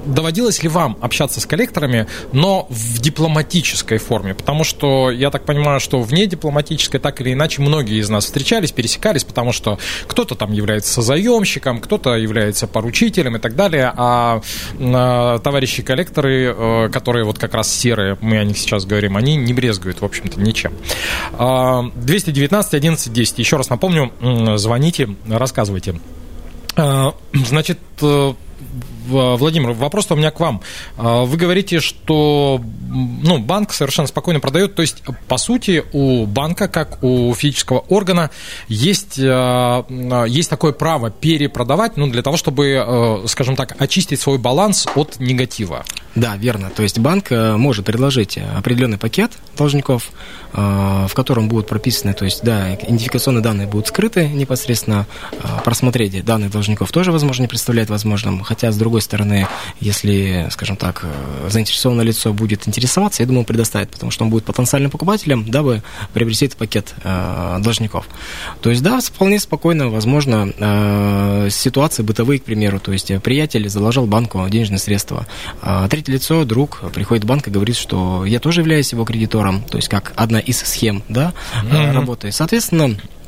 доводилось 0.06 0.64
ли 0.64 0.70
вам 0.70 0.98
общаться 1.02 1.40
с 1.40 1.46
коллекторами, 1.46 2.08
но 2.32 2.68
в 2.70 3.00
дипломатической 3.00 3.98
форме? 3.98 4.34
Потому 4.34 4.64
что 4.64 5.12
я 5.12 5.30
так 5.30 5.46
понимаю, 5.46 5.80
что 5.80 6.02
вне 6.02 6.26
дипломатической 6.26 7.00
так 7.00 7.22
или 7.22 7.34
иначе 7.34 7.62
многие 7.62 8.00
из 8.00 8.10
нас 8.10 8.26
встречались, 8.26 8.72
пересекались, 8.72 9.24
потому 9.24 9.52
что 9.52 9.80
кто-то 10.08 10.36
там 10.36 10.52
является 10.52 11.02
заемщиком, 11.02 11.80
кто-то 11.80 12.16
является 12.16 12.68
поручителем 12.68 13.38
и 13.38 13.40
так 13.40 13.56
далее, 13.56 13.92
а, 13.96 14.42
а 14.80 15.40
товарищи 15.40 15.84
коллекторы, 15.84 16.54
э, 16.56 16.90
которые 16.90 17.26
вот 17.26 17.38
как 17.38 17.54
раз 17.54 17.74
серые, 17.74 18.18
мы 18.22 18.38
о 18.38 18.44
них 18.44 18.58
сейчас 18.58 18.86
говорим, 18.86 19.18
они 19.18 19.36
не 19.36 19.54
брезгуют, 19.54 20.02
в 20.02 20.06
общем-то, 20.06 20.40
ничем. 20.40 20.74
219 21.38 22.74
11 22.74 23.14
10. 23.14 23.40
Еще 23.40 23.58
раз 23.58 23.70
напомню, 23.70 24.12
звоните, 24.58 25.10
рассказывайте. 25.28 26.00
А, 26.76 27.14
значит, 27.34 27.80
э, 28.02 28.34
Владимир, 29.08 29.72
вопрос 29.72 30.10
у 30.12 30.16
меня 30.16 30.32
к 30.32 30.40
вам. 30.40 30.62
А, 30.98 31.24
вы 31.24 31.38
говорите, 31.38 31.80
что 31.80 32.62
ну, 32.90 33.40
банк 33.40 33.74
совершенно 33.74 34.08
спокойно 34.08 34.40
продает, 34.40 34.76
то 34.76 34.82
есть, 34.82 35.04
по 35.28 35.38
сути, 35.38 35.84
у 35.94 36.26
банка, 36.26 36.68
как 36.68 37.04
у 37.04 37.34
физического 37.34 37.80
органа, 37.90 38.30
есть, 38.68 39.20
а, 39.22 39.86
есть 40.26 40.50
такое 40.50 40.74
право 40.74 41.10
перепродавать, 41.10 41.98
ну, 41.98 42.08
для 42.08 42.22
того, 42.22 42.38
чтобы, 42.38 43.24
скажем 43.28 43.56
так, 43.56 43.76
очистить 43.80 44.20
свой 44.20 44.38
баланс 44.38 44.88
от 44.96 45.20
негатива. 45.20 45.84
Да, 46.16 46.36
верно. 46.36 46.70
То 46.70 46.84
есть 46.84 47.00
банк 47.00 47.32
э, 47.32 47.56
может 47.56 47.86
предложить 47.86 48.38
определенный 48.38 48.98
пакет 48.98 49.32
должников, 49.58 50.12
э, 50.52 50.58
в 51.08 51.14
котором 51.14 51.48
будут 51.48 51.68
прописаны, 51.68 52.14
то 52.14 52.26
есть, 52.26 52.44
да, 52.44 52.76
идентификационные 52.76 53.42
данные 53.42 53.68
будут 53.68 53.88
скрыты 53.88 54.28
непосредственно, 54.28 55.08
э, 55.32 55.38
просмотреть 55.64 56.24
данных 56.26 56.52
должников 56.52 56.92
тоже, 56.92 57.14
возможно, 57.14 57.44
не 57.44 57.48
представляет 57.48 57.90
возможным, 57.90 58.42
хотя, 58.44 58.72
с 58.74 58.78
другой 58.78 58.91
стороны, 59.00 59.48
если, 59.80 60.50
скажем 60.52 60.76
так, 60.76 61.06
заинтересованное 61.48 62.04
лицо 62.04 62.34
будет 62.34 62.68
интересоваться, 62.68 63.24
я 63.24 63.28
думаю, 63.28 63.46
предоставит, 63.46 63.90
потому 63.92 64.12
что 64.12 64.26
он 64.26 64.30
будет 64.30 64.44
потенциальным 64.44 64.92
покупателем, 64.92 65.50
дабы 65.50 65.84
приобрести 66.14 66.48
этот 66.48 66.58
пакет 66.58 66.94
должников. 67.04 68.08
То 68.62 68.70
есть, 68.70 68.84
да, 68.84 69.00
вполне 69.00 69.40
спокойно, 69.40 69.90
возможно, 69.90 71.48
ситуации 71.50 72.04
бытовые, 72.04 72.40
к 72.40 72.44
примеру, 72.44 72.80
то 72.80 72.92
есть 72.92 73.12
приятель 73.22 73.70
заложил 73.70 74.08
банку 74.08 74.46
денежные 74.50 74.80
средства, 74.80 75.28
третье 75.90 76.12
лицо, 76.12 76.44
друг, 76.44 76.82
приходит 76.94 77.24
в 77.24 77.28
банк 77.28 77.48
и 77.48 77.52
говорит, 77.52 77.78
что 77.78 78.26
я 78.26 78.40
тоже 78.40 78.62
являюсь 78.62 78.92
его 78.92 79.06
кредитором, 79.06 79.64
то 79.64 79.78
есть 79.78 79.88
как 79.88 80.12
одна 80.16 80.40
из 80.40 80.60
схем, 80.60 81.04
да, 81.08 81.34
mm-hmm. 81.64 81.92
работает. 81.92 82.34
Соответственно, 82.34 82.82
а, 82.82 83.21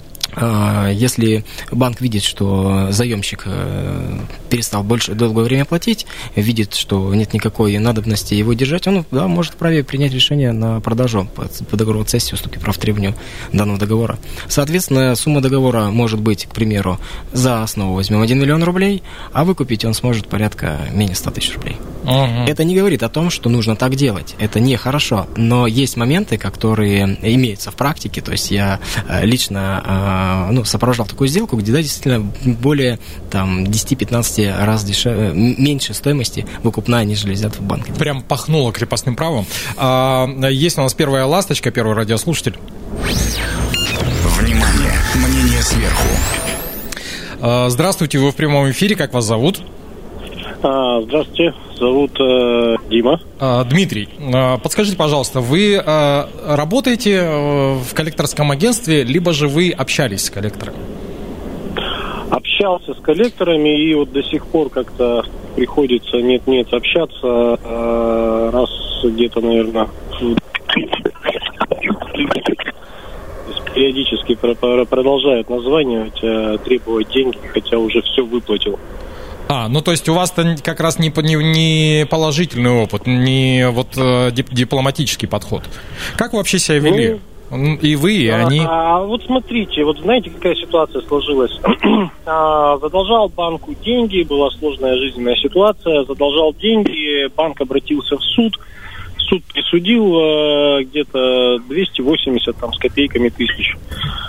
если 0.91 1.45
банк 1.71 2.01
видит, 2.01 2.23
что 2.23 2.91
заемщик 2.91 3.43
э, 3.45 4.19
перестал 4.49 4.83
больше 4.83 5.13
долгое 5.13 5.43
время 5.43 5.65
платить, 5.65 6.05
видит, 6.35 6.73
что 6.73 7.13
нет 7.13 7.33
никакой 7.33 7.77
надобности 7.77 8.33
его 8.33 8.53
держать, 8.53 8.87
он 8.87 9.05
да, 9.11 9.27
может 9.27 9.53
вправе 9.53 9.83
принять 9.83 10.13
решение 10.13 10.51
на 10.51 10.79
продажу 10.79 11.27
по, 11.35 11.47
по 11.69 11.77
договору 11.77 12.03
цессии, 12.05 12.33
уступки 12.33 12.57
прав 12.57 12.77
требованию 12.77 13.15
данного 13.51 13.79
договора. 13.79 14.17
Соответственно, 14.47 15.15
сумма 15.15 15.41
договора 15.41 15.85
может 15.85 16.19
быть, 16.19 16.45
к 16.45 16.53
примеру, 16.53 16.99
за 17.31 17.63
основу 17.63 17.95
возьмем 17.95 18.21
1 18.21 18.39
миллион 18.39 18.63
рублей, 18.63 19.03
а 19.31 19.43
выкупить 19.43 19.85
он 19.85 19.93
сможет 19.93 20.27
порядка 20.27 20.79
менее 20.91 21.15
100 21.15 21.31
тысяч 21.31 21.53
рублей. 21.55 21.77
Угу. 22.03 22.45
Это 22.47 22.63
не 22.63 22.75
говорит 22.75 23.03
о 23.03 23.09
том, 23.09 23.29
что 23.29 23.49
нужно 23.49 23.75
так 23.75 23.95
делать. 23.95 24.35
Это 24.39 24.59
нехорошо. 24.59 25.27
Но 25.35 25.67
есть 25.67 25.97
моменты, 25.97 26.37
которые 26.37 27.17
имеются 27.21 27.71
в 27.71 27.75
практике. 27.75 28.21
То 28.21 28.31
есть 28.33 28.51
я 28.51 28.79
э, 29.07 29.25
лично 29.25 29.81
а, 29.85 30.22
ну, 30.51 30.63
сопровождал 30.65 31.05
такую 31.05 31.27
сделку, 31.27 31.57
где, 31.57 31.71
да, 31.71 31.81
действительно, 31.81 32.31
более 32.43 32.99
там, 33.31 33.63
10-15 33.63 34.65
раз 34.65 34.83
дешевле, 34.83 35.29
э, 35.29 35.33
меньше 35.33 35.93
стоимости 35.93 36.45
выкупная, 36.63 37.03
нежели 37.05 37.33
взят 37.33 37.55
в 37.55 37.61
банке. 37.61 37.91
Прям 37.93 38.21
пахнуло 38.21 38.71
крепостным 38.71 39.15
правом. 39.15 39.45
А, 39.77 40.27
есть 40.49 40.77
у 40.77 40.81
нас 40.81 40.93
первая 40.93 41.25
ласточка, 41.25 41.71
первый 41.71 41.95
радиослушатель. 41.95 42.57
Внимание! 44.37 44.93
Мнение 45.15 45.61
сверху. 45.61 46.07
А, 47.39 47.69
здравствуйте, 47.69 48.19
вы 48.19 48.31
в 48.31 48.35
прямом 48.35 48.69
эфире, 48.71 48.95
как 48.95 49.13
вас 49.13 49.25
зовут? 49.25 49.61
А, 50.63 51.01
здравствуйте, 51.01 51.53
зовут 51.75 52.11
э, 52.21 52.77
Дима. 52.89 53.19
А, 53.37 53.65
Дмитрий, 53.65 54.07
а, 54.33 54.57
подскажите, 54.57 54.95
пожалуйста, 54.95 55.41
вы 55.41 55.75
а, 55.75 56.29
работаете 56.47 57.15
э, 57.15 57.73
в 57.75 57.93
коллекторском 57.93 58.49
агентстве, 58.49 59.03
либо 59.03 59.33
же 59.33 59.49
вы 59.49 59.71
общались 59.71 60.25
с 60.25 60.29
коллекторами? 60.29 60.77
Общался 62.29 62.93
с 62.93 62.97
коллекторами, 63.01 63.77
и 63.77 63.93
вот 63.93 64.13
до 64.13 64.23
сих 64.23 64.45
пор 64.47 64.69
как-то 64.69 65.25
приходится 65.57 66.17
нет-нет 66.17 66.73
общаться 66.73 67.59
раз 68.51 68.69
где-то, 69.03 69.41
наверное, 69.41 69.87
периодически 73.75 74.35
продолжают 74.35 75.49
названивать, 75.49 76.19
э, 76.23 76.57
требовать 76.63 77.09
деньги, 77.09 77.37
хотя 77.51 77.77
уже 77.77 78.01
все 78.01 78.25
выплатил. 78.25 78.79
А, 79.53 79.67
ну 79.69 79.81
то 79.81 79.91
есть 79.91 80.09
у 80.09 80.15
вас-то 80.15 80.55
как 80.63 80.79
раз 80.79 80.97
не, 80.97 81.13
не, 81.21 81.35
не 81.35 82.05
положительный 82.07 82.71
опыт, 82.71 83.05
не 83.05 83.69
вот 83.69 83.89
э, 83.95 84.31
дипломатический 84.31 85.27
подход. 85.27 85.61
Как 86.15 86.33
вы 86.33 86.39
вообще 86.39 86.57
себя 86.57 86.79
вели? 86.79 87.19
Ну, 87.51 87.75
и 87.75 87.95
вы, 87.95 88.13
и 88.15 88.29
они. 88.29 88.61
А, 88.61 88.97
а 88.97 89.03
вот 89.03 89.21
смотрите, 89.23 89.83
вот 89.83 89.99
знаете, 89.99 90.31
какая 90.31 90.55
ситуация 90.55 91.03
сложилась? 91.03 91.51
а, 92.25 92.79
задолжал 92.79 93.29
банку 93.29 93.75
деньги, 93.85 94.23
была 94.23 94.49
сложная 94.49 94.97
жизненная 94.97 95.35
ситуация, 95.35 96.03
задолжал 96.05 96.55
деньги, 96.55 97.27
банк 97.35 97.61
обратился 97.61 98.17
в 98.17 98.23
суд, 98.23 98.57
суд 99.23 99.43
присудил 99.45 100.19
э, 100.19 100.83
где-то 100.83 101.59
280 101.67 102.55
там, 102.57 102.73
с 102.73 102.77
копейками 102.77 103.29
тысяч. 103.29 103.75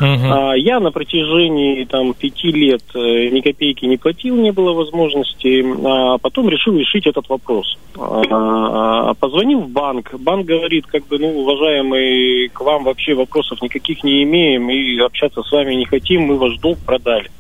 Uh-huh. 0.01 0.51
А, 0.51 0.55
я 0.55 0.81
на 0.81 0.91
протяжении 0.91 1.85
там, 1.85 2.15
пяти 2.15 2.51
лет 2.53 2.83
э, 2.95 3.29
ни 3.29 3.41
копейки 3.41 3.85
не 3.85 3.97
платил, 3.97 4.37
не 4.37 4.53
было 4.53 4.73
возможности. 4.73 5.65
А 5.87 6.19
потом 6.19 6.49
решил 6.49 6.77
решить 6.77 7.07
этот 7.07 7.29
вопрос. 7.29 7.79
А, 7.97 8.23
а, 8.31 9.15
позвонил 9.15 9.61
в 9.61 9.69
банк. 9.69 10.15
Банк 10.19 10.47
говорит, 10.47 10.87
как 10.87 11.07
бы, 11.07 11.19
ну, 11.19 11.41
уважаемый, 11.41 12.49
к 12.49 12.61
вам 12.61 12.85
вообще 12.85 13.15
вопросов 13.15 13.63
никаких 13.63 14.05
не 14.05 14.23
имеем 14.23 14.71
и 14.71 14.99
общаться 14.99 15.43
с 15.43 15.53
вами 15.53 15.75
не 15.75 15.85
хотим, 15.85 16.23
мы 16.23 16.39
ваш 16.39 16.57
долг 16.59 16.79
продали. 16.85 17.31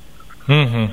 Uh-huh. 0.46 0.88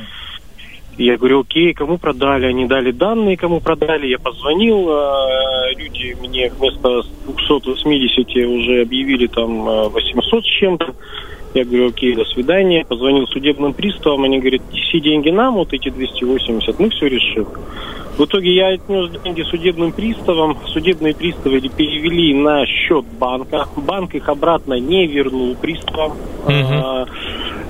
Я 1.02 1.18
говорю, 1.18 1.42
окей, 1.42 1.74
кому 1.74 1.98
продали? 1.98 2.46
Они 2.46 2.68
дали 2.68 2.92
данные, 2.92 3.36
кому 3.36 3.60
продали. 3.60 4.06
Я 4.06 4.20
позвонил, 4.20 4.88
а, 4.92 5.72
люди 5.76 6.16
мне 6.22 6.52
вместо 6.52 7.02
280 7.26 8.36
уже 8.46 8.82
объявили 8.84 9.26
там 9.26 9.64
800 9.90 10.34
а, 10.34 10.42
с 10.42 10.46
чем-то. 10.46 10.94
Я 11.56 11.66
говорю, 11.66 11.90
окей, 11.90 12.14
до 12.16 12.24
свидания. 12.26 12.86
Позвонил 12.86 13.26
судебным 13.26 13.74
приставам, 13.74 14.26
они 14.26 14.38
говорят, 14.38 14.62
все 14.72 15.00
деньги 15.00 15.32
нам, 15.32 15.56
вот 15.56 15.74
эти 15.74 15.90
280, 15.90 16.80
мы 16.80 16.90
все 16.92 17.08
решим. 17.08 17.48
В 18.20 18.26
итоге 18.26 18.54
я 18.54 18.68
отнес 18.68 19.10
деньги 19.24 19.42
судебным 19.42 19.94
приставам. 19.94 20.56
Судебные 20.68 21.16
приставы 21.16 21.62
перевели 21.62 22.36
на 22.36 22.64
счет 22.68 23.06
банка. 23.20 23.68
Банк 23.76 24.14
их 24.14 24.30
обратно 24.30 24.76
не 24.76 25.08
вернул 25.08 25.56
приставам. 25.56 26.14
Uh-huh 26.46 27.08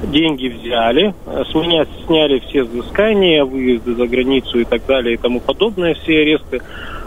деньги 0.03 0.47
взяли, 0.47 1.13
с 1.25 1.53
меня 1.53 1.85
сняли 2.05 2.39
все 2.39 2.63
взыскания, 2.63 3.45
выезды 3.45 3.95
за 3.95 4.07
границу 4.07 4.59
и 4.59 4.65
так 4.65 4.85
далее 4.85 5.15
и 5.15 5.17
тому 5.17 5.39
подобное, 5.39 5.93
все 5.95 6.21
аресты. 6.21 6.61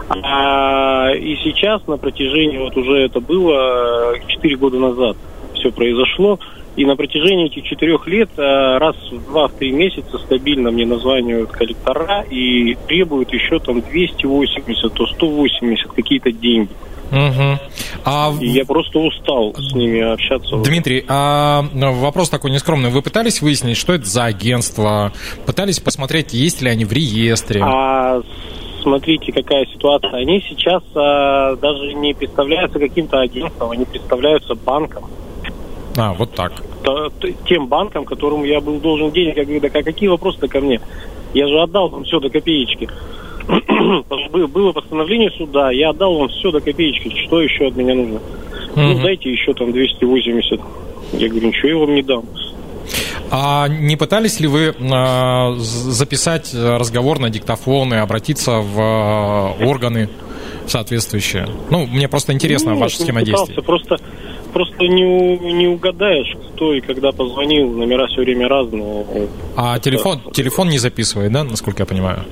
А, 0.09 1.11
и 1.11 1.35
сейчас 1.37 1.85
на 1.87 1.97
протяжении, 1.97 2.57
вот 2.57 2.77
уже 2.77 3.05
это 3.05 3.19
было 3.19 4.15
4 4.27 4.55
года 4.57 4.77
назад, 4.77 5.17
все 5.55 5.71
произошло, 5.71 6.39
и 6.75 6.85
на 6.85 6.95
протяжении 6.95 7.47
этих 7.47 7.63
четырех 7.63 8.07
лет 8.07 8.29
а, 8.37 8.79
раз 8.79 8.95
в 9.11 9.25
два-три 9.25 9.71
месяца 9.71 10.17
стабильно 10.17 10.71
мне 10.71 10.85
названивают 10.85 11.51
коллектора 11.51 12.23
и 12.29 12.75
требуют 12.87 13.31
еще 13.33 13.59
там 13.59 13.81
280, 13.81 14.93
то 14.93 15.05
180 15.05 15.91
какие-то 15.91 16.31
деньги. 16.31 16.71
Угу. 17.11 17.59
А... 18.03 18.33
И 18.41 18.47
я 18.47 18.65
просто 18.65 18.99
устал 18.99 19.53
с 19.57 19.73
ними 19.73 20.01
общаться. 20.01 20.57
Дмитрий, 20.57 21.05
а 21.07 21.65
ну, 21.73 21.93
вопрос 21.93 22.29
такой 22.29 22.51
нескромный. 22.51 22.89
Вы 22.89 23.01
пытались 23.01 23.41
выяснить, 23.41 23.77
что 23.77 23.93
это 23.93 24.05
за 24.05 24.25
агентство? 24.25 25.13
Пытались 25.45 25.79
посмотреть, 25.79 26.33
есть 26.33 26.61
ли 26.61 26.69
они 26.69 26.83
в 26.83 26.91
реестре? 26.91 27.61
А 27.63 28.21
смотрите, 28.81 29.31
какая 29.31 29.65
ситуация. 29.67 30.13
Они 30.13 30.43
сейчас 30.47 30.83
а, 30.95 31.55
даже 31.55 31.93
не 31.93 32.13
представляются 32.13 32.79
каким-то 32.79 33.21
агентством, 33.21 33.71
они 33.71 33.85
представляются 33.85 34.55
банком. 34.55 35.05
А, 35.97 36.13
вот 36.13 36.33
так. 36.33 36.53
Тем 37.47 37.67
банком, 37.67 38.05
которому 38.05 38.45
я 38.45 38.61
был 38.61 38.79
должен 38.79 39.11
денег. 39.11 39.37
Я 39.37 39.43
говорю, 39.43 39.61
да 39.61 39.69
какие 39.69 40.09
вопросы-то 40.09 40.47
ко 40.47 40.59
мне? 40.61 40.81
Я 41.33 41.47
же 41.47 41.61
отдал 41.61 41.89
там 41.89 42.03
все 42.03 42.19
до 42.19 42.29
копеечки. 42.29 42.89
было 44.47 44.71
постановление 44.71 45.29
суда, 45.31 45.71
я 45.71 45.89
отдал 45.91 46.17
вам 46.17 46.29
все 46.29 46.51
до 46.51 46.61
копеечки, 46.61 47.13
что 47.25 47.41
еще 47.41 47.67
от 47.67 47.75
меня 47.75 47.93
нужно? 47.93 48.19
Ну, 48.75 49.01
дайте 49.01 49.31
еще 49.31 49.53
там 49.53 49.71
280. 49.71 50.59
Я 51.13 51.29
говорю, 51.29 51.47
ничего 51.47 51.69
я 51.69 51.77
вам 51.77 51.95
не 51.95 52.01
дам. 52.01 52.25
А 53.31 53.67
не 53.67 53.95
пытались 53.95 54.39
ли 54.39 54.47
вы 54.47 54.75
э, 54.77 55.55
записать 55.57 56.53
разговор 56.53 57.19
на 57.19 57.29
диктофон 57.29 57.93
и 57.93 57.97
обратиться 57.97 58.59
в 58.59 58.79
э, 58.79 59.65
органы 59.65 60.09
соответствующие? 60.67 61.47
Ну, 61.69 61.85
мне 61.87 62.07
просто 62.07 62.33
интересно 62.33 62.73
ну, 62.73 62.79
ваша 62.79 63.01
схема 63.01 63.23
действий. 63.23 63.55
Просто, 63.63 63.97
просто 64.55 64.87
не, 64.87 65.37
не 65.37 65.67
угадаешь, 65.67 66.33
кто 66.53 66.73
и 66.73 66.79
когда 66.79 67.11
позвонил. 67.11 67.73
Номера 67.73 68.07
все 68.07 68.21
время 68.21 68.47
разные. 68.47 69.27
А 69.57 69.77
телефон, 69.79 70.21
телефон 70.31 70.69
не 70.69 70.77
записывает, 70.77 71.33
да, 71.33 71.43
насколько 71.43 71.81
я 71.81 71.85
понимаю? 71.85 72.23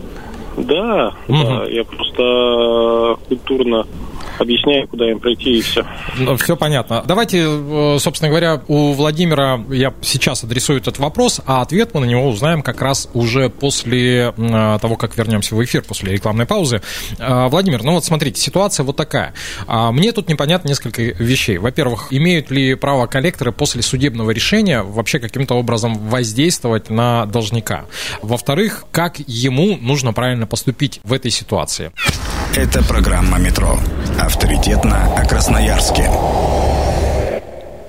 Да, 0.56 1.14
угу. 1.28 1.44
да, 1.44 1.66
я 1.70 1.84
просто 1.84 3.18
культурно 3.28 3.86
объясняю, 4.44 4.88
куда 4.88 5.10
им 5.10 5.20
пройти 5.20 5.58
и 5.58 5.62
все. 5.62 5.86
Ну, 6.18 6.38
все 6.38 6.56
понятно. 6.56 7.04
Давайте, 7.06 7.44
э, 7.46 7.98
собственно 8.00 8.30
говоря, 8.30 8.62
у 8.68 8.94
Владимира 8.94 9.60
я 9.70 9.94
сейчас 10.02 10.44
адресую 10.44 10.80
этот 10.80 11.00
вопрос, 11.00 11.42
а 11.46 11.62
ответ 11.62 11.94
мы 11.94 12.02
на 12.02 12.06
него 12.06 12.28
узнаем 12.28 12.62
как 12.62 12.82
раз 12.82 13.10
уже 13.14 13.50
после 13.50 14.34
э, 14.36 14.78
того, 14.82 14.96
как 14.96 15.18
вернемся 15.18 15.56
в 15.56 15.64
эфир, 15.64 15.84
после 15.84 16.14
рекламной 16.14 16.46
паузы. 16.46 16.82
Э, 17.20 17.48
Владимир, 17.48 17.84
ну 17.84 17.94
вот 17.94 18.06
смотрите, 18.06 18.40
ситуация 18.40 18.84
вот 18.84 18.96
такая. 18.96 19.34
А, 19.68 19.92
мне 19.92 20.12
тут 20.12 20.30
непонятно 20.30 20.68
несколько 20.68 21.02
вещей. 21.02 21.58
Во-первых, 21.58 22.08
имеют 22.12 22.52
ли 22.52 22.76
право 22.76 23.08
коллекторы 23.08 23.52
после 23.52 23.82
судебного 23.82 24.32
решения 24.32 24.84
вообще 24.84 25.20
каким-то 25.20 25.56
образом 25.56 25.98
воздействовать 25.98 26.90
на 26.90 27.26
должника? 27.26 27.86
Во-вторых, 28.22 28.86
как 28.92 29.20
ему 29.20 29.78
нужно 29.78 30.14
правильно 30.14 30.48
поступить 30.48 31.00
в 31.04 31.14
этой 31.14 31.32
ситуации? 31.32 31.92
Это 32.56 32.84
программа 32.84 33.40
«Метро». 33.40 33.80
Авторитетно 34.34 35.14
о 35.16 35.24
Красноярске. 35.28 36.10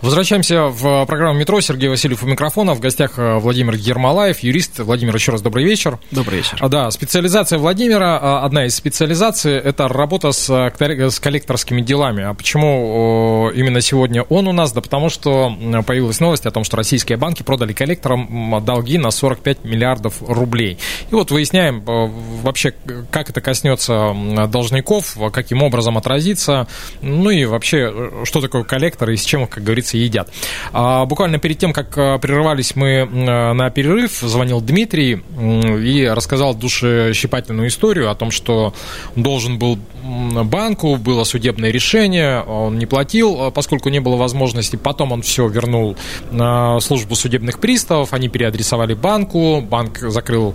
Возвращаемся 0.04 0.64
в 0.64 1.06
программу 1.06 1.38
«Метро». 1.38 1.62
Сергей 1.62 1.88
Васильев 1.88 2.23
у 2.23 2.26
микрофона. 2.26 2.75
В 2.75 2.80
гостях 2.80 3.18
э, 3.18 3.38
Владимир 3.38 3.73
Ермолаев, 3.73 4.40
юрист. 4.40 4.80
Владимир, 4.80 5.14
еще 5.14 5.32
раз 5.32 5.40
добрый 5.40 5.64
вечер. 5.64 5.99
Добрый 6.11 6.40
вечер. 6.40 6.58
А, 6.61 6.68
да, 6.68 6.90
специализация 6.90 7.58
Владимира, 7.58 8.18
а, 8.20 8.44
одна 8.44 8.66
из 8.66 8.75
специализаций, 8.75 9.54
это 9.54 9.88
работа 9.88 10.32
с, 10.32 10.50
с 10.50 11.20
коллекторскими 11.20 11.80
делами. 11.80 12.23
А 12.23 12.34
почему 12.34 13.50
именно 13.54 13.80
сегодня 13.80 14.25
он 14.25 14.46
у 14.46 14.52
нас? 14.52 14.73
Да 14.73 14.82
потому 14.82 15.08
что 15.08 15.50
появилась 15.87 16.20
новость 16.20 16.44
о 16.44 16.50
том, 16.50 16.64
что 16.64 16.76
российские 16.76 17.16
банки 17.16 17.42
продали 17.42 17.73
коллекторам 17.73 18.62
долги 18.62 18.99
на 18.99 19.11
45 19.11 19.64
миллиардов 19.64 20.16
рублей. 20.20 20.76
И 21.11 21.14
вот 21.14 21.30
выясняем 21.30 21.78
э, 21.78 22.11
вообще, 22.42 22.75
как 23.11 23.30
это 23.30 23.40
коснется 23.40 24.14
должников, 24.49 25.16
каким 25.32 25.62
образом 25.62 25.96
отразится, 25.96 26.68
ну 27.00 27.30
и 27.30 27.46
вообще, 27.46 27.90
э, 27.90 28.25
что 28.25 28.42
такое 28.42 28.64
коллектор 28.64 29.08
и 29.08 29.16
с 29.16 29.25
чем, 29.25 29.46
как 29.46 29.64
говорится, 29.64 29.93
и 29.94 29.98
едят. 29.98 30.30
А, 30.72 31.04
буквально 31.06 31.38
перед 31.38 31.58
тем, 31.58 31.72
как 31.72 31.96
а, 31.96 32.18
прерывались 32.18 32.76
мы 32.76 33.08
а, 33.10 33.52
на 33.52 33.70
перерыв, 33.70 34.18
звонил 34.20 34.60
Дмитрий 34.60 35.22
и 35.22 36.06
рассказал 36.06 36.54
душещипательную 36.54 37.68
историю 37.68 38.10
о 38.10 38.14
том, 38.14 38.30
что 38.30 38.74
должен 39.16 39.58
был 39.58 39.78
банку, 40.02 40.96
было 40.96 41.24
судебное 41.24 41.70
решение, 41.70 42.42
он 42.42 42.78
не 42.78 42.86
платил, 42.86 43.50
поскольку 43.52 43.88
не 43.88 44.00
было 44.00 44.16
возможности. 44.16 44.76
Потом 44.76 45.12
он 45.12 45.22
все 45.22 45.48
вернул 45.48 45.96
на 46.30 46.78
службу 46.80 47.14
судебных 47.14 47.58
приставов, 47.58 48.12
они 48.12 48.28
переадресовали 48.28 48.94
банку, 48.94 49.60
банк 49.62 49.98
закрыл 49.98 50.54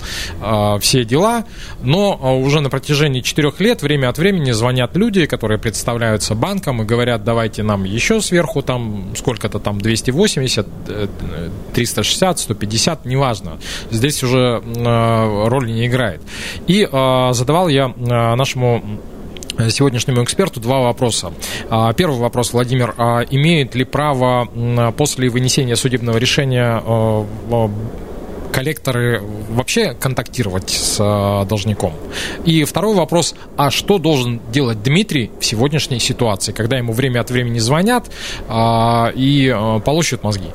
все 0.81 1.03
дела, 1.03 1.45
но 1.81 2.39
уже 2.39 2.61
на 2.61 2.69
протяжении 2.69 3.21
четырех 3.21 3.59
лет 3.59 3.81
время 3.81 4.09
от 4.09 4.17
времени 4.17 4.51
звонят 4.51 4.95
люди, 4.95 5.25
которые 5.25 5.57
представляются 5.57 6.35
банком 6.35 6.83
и 6.83 6.85
говорят, 6.85 7.23
давайте 7.23 7.63
нам 7.63 7.85
еще 7.85 8.21
сверху 8.21 8.61
там 8.61 9.15
сколько 9.15 9.28
сколько-то 9.29 9.59
там 9.59 9.79
280, 9.79 10.67
360, 11.73 12.39
150, 12.39 13.05
неважно. 13.05 13.59
Здесь 13.91 14.23
уже 14.23 14.61
э, 14.63 15.47
роли 15.47 15.71
не 15.71 15.85
играет. 15.85 16.21
И 16.65 16.87
э, 16.91 17.29
задавал 17.33 17.67
я 17.69 17.93
э, 17.95 18.35
нашему 18.35 18.83
сегодняшнему 19.69 20.23
эксперту 20.23 20.61
два 20.61 20.79
вопроса. 20.79 21.33
Первый 21.97 22.17
вопрос, 22.17 22.53
Владимир, 22.53 22.95
а 22.97 23.25
имеет 23.29 23.75
ли 23.75 23.83
право 23.83 24.47
после 24.95 25.29
вынесения 25.29 25.75
судебного 25.75 26.17
решения 26.17 26.81
коллекторы 28.51 29.21
вообще 29.49 29.93
контактировать 29.93 30.69
с 30.69 30.99
э, 30.99 31.45
должником? 31.47 31.93
И 32.45 32.63
второй 32.63 32.95
вопрос, 32.95 33.35
а 33.57 33.71
что 33.71 33.97
должен 33.97 34.41
делать 34.51 34.83
Дмитрий 34.83 35.31
в 35.39 35.45
сегодняшней 35.45 35.99
ситуации, 35.99 36.51
когда 36.51 36.77
ему 36.77 36.93
время 36.93 37.21
от 37.21 37.31
времени 37.31 37.59
звонят 37.59 38.09
а, 38.47 39.11
и 39.15 39.47
э, 39.47 39.79
полощут 39.81 40.23
мозги? 40.23 40.49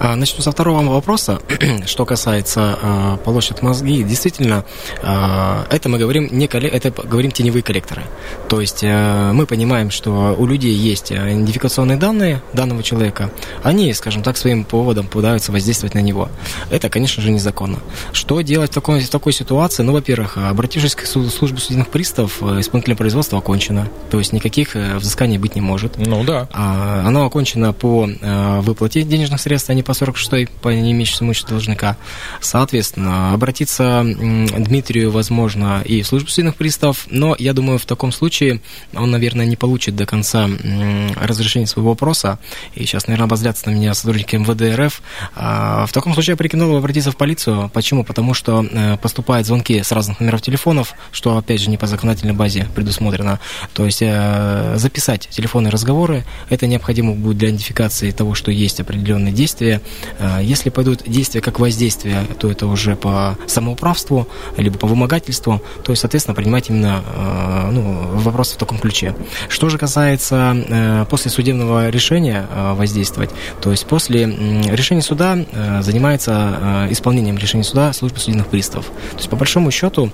А, 0.00 0.14
начну 0.14 0.42
со 0.42 0.52
второго 0.52 0.80
вопроса, 0.82 1.40
что 1.86 2.04
касается 2.04 2.78
э, 2.80 3.16
полощет 3.24 3.62
мозги. 3.62 4.04
Действительно, 4.04 4.64
э, 5.02 5.64
это 5.70 5.88
мы 5.88 5.98
говорим 5.98 6.28
не 6.30 6.46
коллек... 6.46 6.72
это 6.72 6.90
говорим 6.90 7.32
теневые 7.32 7.64
коллекторы. 7.64 8.02
То 8.48 8.60
есть 8.60 8.84
э, 8.84 9.32
мы 9.32 9.44
понимаем, 9.46 9.90
что 9.90 10.36
у 10.38 10.46
людей 10.46 10.72
есть 10.72 11.10
идентификационные 11.10 11.96
данные 11.96 12.42
данного 12.52 12.84
человека. 12.84 13.32
Они, 13.64 13.92
скажем 13.92 14.22
так, 14.22 14.36
своим 14.36 14.64
поводом 14.64 15.08
пытаются 15.08 15.50
воздействовать 15.50 15.94
на 15.94 16.00
него. 16.00 16.28
Это, 16.70 16.88
конечно 16.90 17.20
же, 17.20 17.32
незаконно. 17.32 17.80
Что 18.12 18.40
делать 18.42 18.70
в 18.70 18.74
такой, 18.74 19.00
в 19.00 19.10
такой 19.10 19.32
ситуации? 19.32 19.82
Ну, 19.82 19.92
во-первых, 19.92 20.36
обратившись 20.36 20.94
к 20.94 21.06
службе 21.06 21.58
судебных 21.58 21.88
приставов, 21.88 22.40
исполнительное 22.40 22.96
производство 22.96 23.38
окончено. 23.38 23.88
То 24.10 24.20
есть 24.20 24.32
никаких 24.32 24.74
взысканий 24.74 25.38
быть 25.38 25.56
не 25.56 25.60
может. 25.60 25.98
Ну 25.98 26.22
да. 26.22 26.48
А, 26.52 27.02
оно 27.04 27.24
окончено 27.26 27.72
по 27.72 28.08
выплате 28.60 29.02
денежных 29.02 29.40
средств, 29.40 29.70
а 29.70 29.74
не 29.74 29.82
по 29.88 29.94
46 29.94 30.50
по 30.60 30.68
неимеющему 30.68 31.28
имуществу 31.28 31.48
должника. 31.48 31.96
Соответственно, 32.42 33.32
обратиться 33.32 34.02
Дмитрию 34.04 35.10
возможно 35.10 35.80
и 35.82 36.02
в 36.02 36.06
службу 36.06 36.28
судебных 36.28 36.56
приставов, 36.56 37.06
но 37.10 37.34
я 37.38 37.54
думаю, 37.54 37.78
в 37.78 37.86
таком 37.86 38.12
случае 38.12 38.60
он, 38.94 39.10
наверное, 39.10 39.46
не 39.46 39.56
получит 39.56 39.96
до 39.96 40.04
конца 40.04 40.46
разрешения 41.16 41.66
своего 41.66 41.92
вопроса. 41.92 42.38
И 42.74 42.84
сейчас, 42.84 43.06
наверное, 43.06 43.24
обозлятся 43.24 43.70
на 43.70 43.74
меня 43.74 43.94
сотрудники 43.94 44.36
МВД 44.36 44.78
РФ. 44.78 45.00
А, 45.34 45.86
в 45.86 45.92
таком 45.94 46.12
случае 46.12 46.32
я 46.32 46.36
порекомендовал 46.36 46.76
обратиться 46.76 47.10
в 47.10 47.16
полицию. 47.16 47.70
Почему? 47.72 48.04
Потому 48.04 48.34
что 48.34 48.66
э, 48.70 48.98
поступают 48.98 49.46
звонки 49.46 49.82
с 49.82 49.90
разных 49.90 50.20
номеров 50.20 50.42
телефонов, 50.42 50.92
что, 51.12 51.38
опять 51.38 51.62
же, 51.62 51.70
не 51.70 51.78
по 51.78 51.86
законодательной 51.86 52.34
базе 52.34 52.68
предусмотрено. 52.74 53.40
То 53.72 53.86
есть 53.86 54.02
э, 54.02 54.74
записать 54.76 55.28
телефонные 55.30 55.70
разговоры, 55.70 56.26
это 56.50 56.66
необходимо 56.66 57.14
будет 57.14 57.38
для 57.38 57.48
идентификации 57.48 58.10
того, 58.10 58.34
что 58.34 58.50
есть 58.50 58.80
определенные 58.80 59.32
действия, 59.32 59.77
Э, 60.18 60.38
если 60.42 60.70
пойдут 60.70 61.02
действия 61.06 61.40
как 61.40 61.60
воздействие, 61.60 62.24
то 62.38 62.50
это 62.50 62.66
уже 62.66 62.96
по 62.96 63.36
самоуправству, 63.46 64.28
либо 64.56 64.78
по 64.78 64.86
вымогательству, 64.86 65.62
то 65.82 65.92
есть, 65.92 66.00
соответственно, 66.00 66.34
принимать 66.34 66.70
именно 66.70 67.02
э, 67.06 67.70
ну, 67.72 68.08
вопросы 68.14 68.54
в 68.54 68.58
таком 68.58 68.78
ключе. 68.78 69.14
Что 69.48 69.68
же 69.68 69.78
касается 69.78 70.56
э, 70.56 71.06
после 71.10 71.30
судебного 71.30 71.88
решения 71.90 72.46
воздействовать, 72.74 73.30
то 73.60 73.70
есть 73.70 73.86
после 73.86 74.26
решения 74.26 75.02
суда 75.02 75.38
занимается 75.80 76.86
исполнением 76.90 77.36
решения 77.38 77.64
суда 77.64 77.92
служба 77.92 78.18
судебных 78.18 78.48
приставов. 78.48 78.86
То 78.86 79.16
есть, 79.16 79.28
по 79.28 79.36
большому 79.36 79.70
счету, 79.70 80.10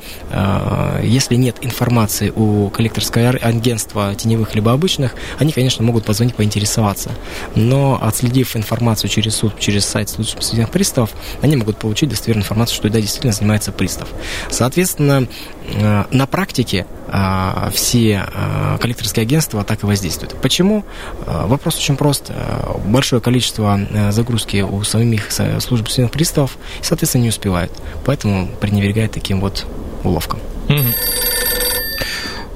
если 1.02 1.34
нет 1.36 1.56
информации 1.62 2.32
у 2.34 2.70
коллекторского 2.70 3.30
агентства 3.30 4.14
теневых 4.14 4.54
либо 4.54 4.72
обычных, 4.72 5.14
они, 5.38 5.52
конечно, 5.52 5.84
могут 5.84 6.04
позвонить, 6.04 6.34
поинтересоваться. 6.34 7.10
Но 7.54 7.98
отследив 8.02 8.56
информацию 8.56 9.10
через 9.10 9.36
суд, 9.36 9.53
через 9.58 9.84
сайт 9.84 10.08
службы 10.08 10.42
судебных 10.42 10.70
приставов, 10.70 11.10
они 11.42 11.56
могут 11.56 11.78
получить 11.78 12.08
достоверную 12.08 12.44
информацию, 12.44 12.76
что 12.76 12.88
да, 12.88 13.00
действительно 13.00 13.32
занимается 13.32 13.72
пристав. 13.72 14.08
Соответственно, 14.50 15.26
э, 15.72 16.04
на 16.10 16.26
практике 16.26 16.86
э, 17.08 17.70
все 17.72 18.26
э, 18.26 18.78
коллекторские 18.80 19.22
агентства 19.22 19.64
так 19.64 19.82
и 19.82 19.86
воздействуют. 19.86 20.36
Почему? 20.40 20.84
Вопрос 21.26 21.76
очень 21.76 21.96
прост. 21.96 22.30
Большое 22.84 23.20
количество 23.20 23.80
загрузки 24.10 24.62
у 24.62 24.82
самих 24.82 25.30
служб 25.60 25.88
судебных 25.88 26.12
приставов, 26.12 26.56
соответственно, 26.82 27.22
не 27.22 27.28
успевают. 27.28 27.72
Поэтому 28.04 28.48
пренебрегают 28.60 29.12
таким 29.12 29.40
вот 29.40 29.66
уловкам. 30.02 30.40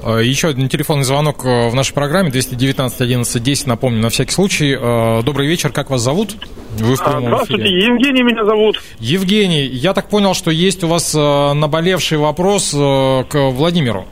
Еще 0.05 0.49
один 0.49 0.69
телефонный 0.69 1.05
звонок 1.05 1.45
в 1.45 1.75
нашей 1.75 1.93
программе 1.93 2.31
219 2.31 3.01
11 3.01 3.43
10, 3.43 3.67
напомню, 3.67 4.01
на 4.01 4.11
всякий 4.11 4.33
случай. 4.33 4.77
Добрый 5.23 5.47
вечер, 5.47 5.73
как 5.73 5.91
вас 5.91 6.01
зовут? 6.03 6.37
Вы 6.77 6.95
в 6.95 7.03
прямом 7.03 7.27
Здравствуйте, 7.27 7.65
эфире. 7.65 7.87
Евгений 7.87 8.23
меня 8.23 8.45
зовут. 8.45 8.81
Евгений, 9.01 9.65
я 9.67 9.95
так 9.95 10.09
понял, 10.09 10.35
что 10.35 10.51
есть 10.51 10.85
у 10.85 10.89
вас 10.89 11.15
э, 11.15 11.53
наболевший 11.55 12.19
вопрос 12.19 12.73
э, 12.75 13.25
к 13.29 13.51
Владимиру. 13.51 14.07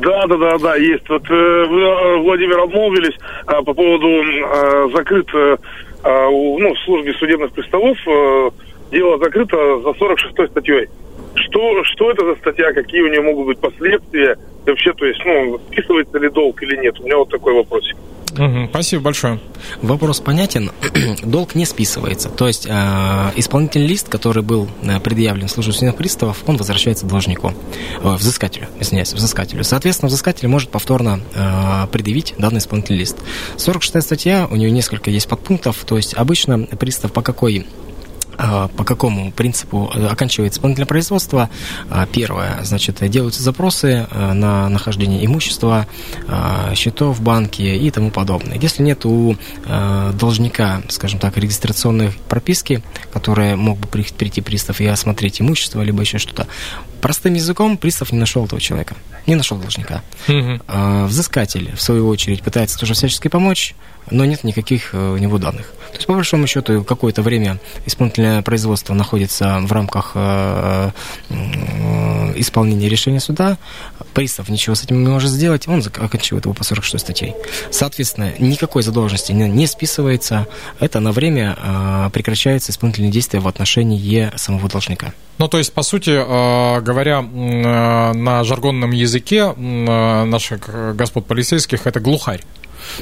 Да, 0.00 0.26
да, 0.26 0.36
да, 0.36 0.58
да, 0.58 0.76
есть. 0.76 1.08
Вот 1.08 1.22
э, 1.30 1.64
вы, 1.68 2.22
Владимир, 2.22 2.60
обмолвились 2.60 3.16
по 3.46 3.74
поводу 3.74 4.08
закрыт 4.92 5.28
ну, 6.04 6.74
в 6.74 6.78
службе 6.84 7.12
судебных 7.14 7.52
приставов 7.52 7.96
дело 8.90 9.18
закрыто 9.18 9.56
за 9.80 9.90
46-й 9.90 10.48
статьей. 10.48 10.88
Что, 11.34 11.84
что 11.84 12.10
это 12.10 12.24
за 12.26 12.36
статья, 12.36 12.72
какие 12.72 13.02
у 13.02 13.08
нее 13.08 13.22
могут 13.22 13.46
быть 13.46 13.58
последствия? 13.58 14.36
вообще, 14.66 14.92
то 14.92 15.06
есть, 15.06 15.20
ну, 15.24 15.58
списывается 15.70 16.18
ли 16.18 16.28
долг 16.30 16.62
или 16.62 16.76
нет? 16.76 16.98
У 17.00 17.04
меня 17.04 17.16
вот 17.16 17.30
такой 17.30 17.54
вопрос. 17.54 17.84
Угу, 18.32 18.68
спасибо 18.70 19.02
большое. 19.02 19.40
Вопрос 19.82 20.20
понятен. 20.20 20.70
Долг 21.22 21.54
не 21.54 21.66
списывается. 21.66 22.30
То 22.30 22.46
есть 22.46 22.66
э, 22.66 23.30
исполнительный 23.36 23.86
лист, 23.86 24.08
который 24.08 24.42
был 24.42 24.68
э, 24.82 25.00
предъявлен 25.00 25.48
службе 25.48 25.74
судебных 25.74 25.96
приставов, 25.96 26.42
он 26.46 26.56
возвращается 26.56 27.04
должнику, 27.04 27.52
э, 28.02 28.14
взыскателю, 28.14 28.68
извиняюсь, 28.80 29.12
взыскателю. 29.12 29.64
Соответственно, 29.64 30.08
взыскатель 30.08 30.48
может 30.48 30.70
повторно 30.70 31.20
э, 31.34 31.86
предъявить 31.92 32.34
данный 32.38 32.58
исполнительный 32.58 33.00
лист. 33.00 33.18
46 33.58 34.06
статья, 34.06 34.48
у 34.50 34.56
нее 34.56 34.70
несколько 34.70 35.10
есть 35.10 35.28
подпунктов. 35.28 35.84
То 35.84 35.98
есть 35.98 36.14
обычно 36.14 36.60
пристав 36.60 37.12
по 37.12 37.20
какой 37.20 37.66
по 38.76 38.84
какому 38.84 39.30
принципу 39.32 39.90
оканчивается 40.10 40.58
исполнительное 40.58 40.86
производство. 40.86 41.48
А, 41.90 42.06
первое, 42.06 42.58
значит, 42.62 42.98
делаются 43.08 43.42
запросы 43.42 44.06
э, 44.10 44.32
на 44.32 44.68
нахождение 44.68 45.24
имущества, 45.24 45.86
а, 46.28 46.74
счетов 46.74 47.18
в 47.18 47.22
банке 47.22 47.76
и 47.76 47.90
тому 47.90 48.10
подобное. 48.10 48.58
Если 48.58 48.82
нет 48.82 49.04
у 49.04 49.36
должника, 50.14 50.82
скажем 50.88 51.18
так, 51.18 51.36
регистрационной 51.36 52.12
прописки, 52.28 52.82
которая 53.12 53.56
мог 53.56 53.78
бы 53.78 53.86
прийти 53.88 54.40
пристав 54.40 54.80
и 54.80 54.86
осмотреть 54.86 55.40
имущество, 55.40 55.82
либо 55.82 56.02
еще 56.02 56.18
что-то, 56.18 56.46
простым 57.00 57.34
языком 57.34 57.76
пристав 57.76 58.12
не 58.12 58.18
нашел 58.18 58.44
этого 58.44 58.60
человека, 58.60 58.96
не 59.26 59.34
нашел 59.34 59.58
должника. 59.58 60.02
Угу. 60.28 61.06
Взыскатель, 61.06 61.74
в 61.74 61.82
свою 61.82 62.08
очередь, 62.08 62.42
пытается 62.42 62.78
тоже 62.78 62.94
всячески 62.94 63.28
помочь, 63.28 63.74
но 64.10 64.24
нет 64.24 64.44
никаких 64.44 64.94
у 64.94 65.16
него 65.16 65.38
данных. 65.38 65.72
То 65.92 65.98
есть, 65.98 66.06
по 66.06 66.14
большому 66.14 66.46
счету, 66.46 66.84
какое-то 66.84 67.20
время 67.20 67.58
исполнительное 67.84 68.40
производство 68.40 68.94
находится 68.94 69.60
в 69.62 69.70
рамках 69.72 70.12
э, 70.14 70.90
э, 71.28 72.32
исполнения 72.36 72.88
решения 72.88 73.20
суда, 73.20 73.58
пристав 74.14 74.48
ничего 74.48 74.74
с 74.74 74.84
этим 74.84 75.04
не 75.04 75.10
может 75.10 75.30
сделать, 75.30 75.68
он 75.68 75.82
оканчивает 75.82 76.46
его 76.46 76.54
по 76.54 76.64
46 76.64 77.04
статье. 77.04 77.36
Соответственно, 77.70 78.32
никакой 78.38 78.82
задолженности 78.82 79.32
не 79.32 79.66
списывается, 79.66 80.46
это 80.80 80.98
на 81.00 81.12
время 81.12 81.58
э, 81.62 82.10
прекращается 82.10 82.72
исполнительные 82.72 83.12
действия 83.12 83.40
в 83.40 83.48
отношении 83.48 84.32
самого 84.36 84.70
должника. 84.70 85.12
Ну, 85.36 85.48
то 85.48 85.58
есть, 85.58 85.74
по 85.74 85.82
сути, 85.82 86.10
говоря 86.80 87.22
на 87.22 88.44
жаргонном 88.44 88.92
языке 88.92 89.52
наших 89.52 90.94
господ 90.94 91.26
полицейских, 91.26 91.86
это 91.86 92.00
глухарь. 92.00 92.42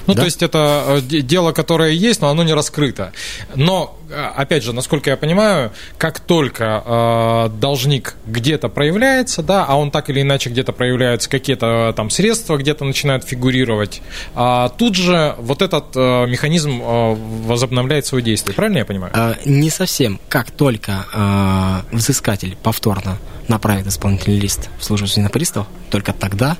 Ну, 0.06 0.14
да? 0.14 0.20
то 0.20 0.24
есть 0.24 0.42
это 0.42 0.84
э, 0.88 1.00
дело, 1.00 1.52
которое 1.52 1.90
есть, 1.90 2.20
но 2.20 2.28
оно 2.28 2.42
не 2.42 2.54
раскрыто. 2.54 3.12
Но, 3.54 3.98
э, 4.08 4.14
опять 4.36 4.62
же, 4.62 4.72
насколько 4.72 5.10
я 5.10 5.16
понимаю, 5.16 5.72
как 5.98 6.20
только 6.20 6.82
э, 6.84 7.48
должник 7.58 8.16
где-то 8.26 8.68
проявляется, 8.68 9.42
да, 9.42 9.64
а 9.66 9.76
он 9.76 9.90
так 9.90 10.10
или 10.10 10.22
иначе 10.22 10.50
где-то 10.50 10.72
проявляется, 10.72 11.28
какие-то 11.28 11.92
там 11.96 12.10
средства 12.10 12.56
где-то 12.56 12.84
начинают 12.84 13.24
фигурировать, 13.24 14.02
э, 14.34 14.68
тут 14.76 14.94
же 14.96 15.34
вот 15.38 15.62
этот 15.62 15.96
э, 15.96 16.26
механизм 16.26 16.80
э, 16.82 17.14
возобновляет 17.46 18.06
свое 18.06 18.24
действие. 18.24 18.54
Правильно 18.54 18.78
я 18.78 18.84
понимаю? 18.84 19.12
Э, 19.14 19.34
не 19.44 19.70
совсем. 19.70 20.20
Как 20.28 20.50
только 20.50 21.06
э, 21.12 21.96
взыскатель 21.96 22.56
повторно 22.62 23.18
направит 23.48 23.86
исполнительный 23.86 24.38
лист 24.38 24.68
в 24.78 24.84
службу 24.84 25.06
приставов, 25.30 25.66
только 25.90 26.12
тогда 26.12 26.56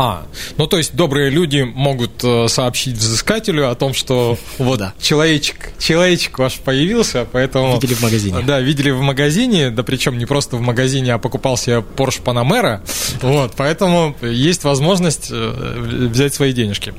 а, 0.00 0.26
ну 0.56 0.68
то 0.68 0.76
есть 0.76 0.94
добрые 0.94 1.28
люди 1.28 1.62
могут 1.62 2.22
э, 2.22 2.46
сообщить 2.46 2.94
взыскателю 2.94 3.68
о 3.68 3.74
том, 3.74 3.94
что 3.94 4.38
вот 4.58 4.78
да. 4.78 4.94
человечек, 5.00 5.72
человечек 5.80 6.38
ваш 6.38 6.58
появился, 6.60 7.26
поэтому... 7.32 7.74
Видели 7.74 7.94
в 7.94 8.02
магазине. 8.02 8.44
Да, 8.46 8.60
видели 8.60 8.90
в 8.90 9.00
магазине, 9.00 9.70
да 9.70 9.82
причем 9.82 10.16
не 10.16 10.24
просто 10.24 10.56
в 10.56 10.60
магазине, 10.60 11.14
а 11.14 11.18
покупал 11.18 11.56
себе 11.56 11.78
Porsche 11.96 12.22
Panamera, 12.22 12.80
вот, 13.22 13.54
поэтому 13.56 14.14
есть 14.22 14.62
возможность 14.62 15.30
э, 15.32 16.08
взять 16.12 16.32
свои 16.32 16.52
денежки. 16.52 16.94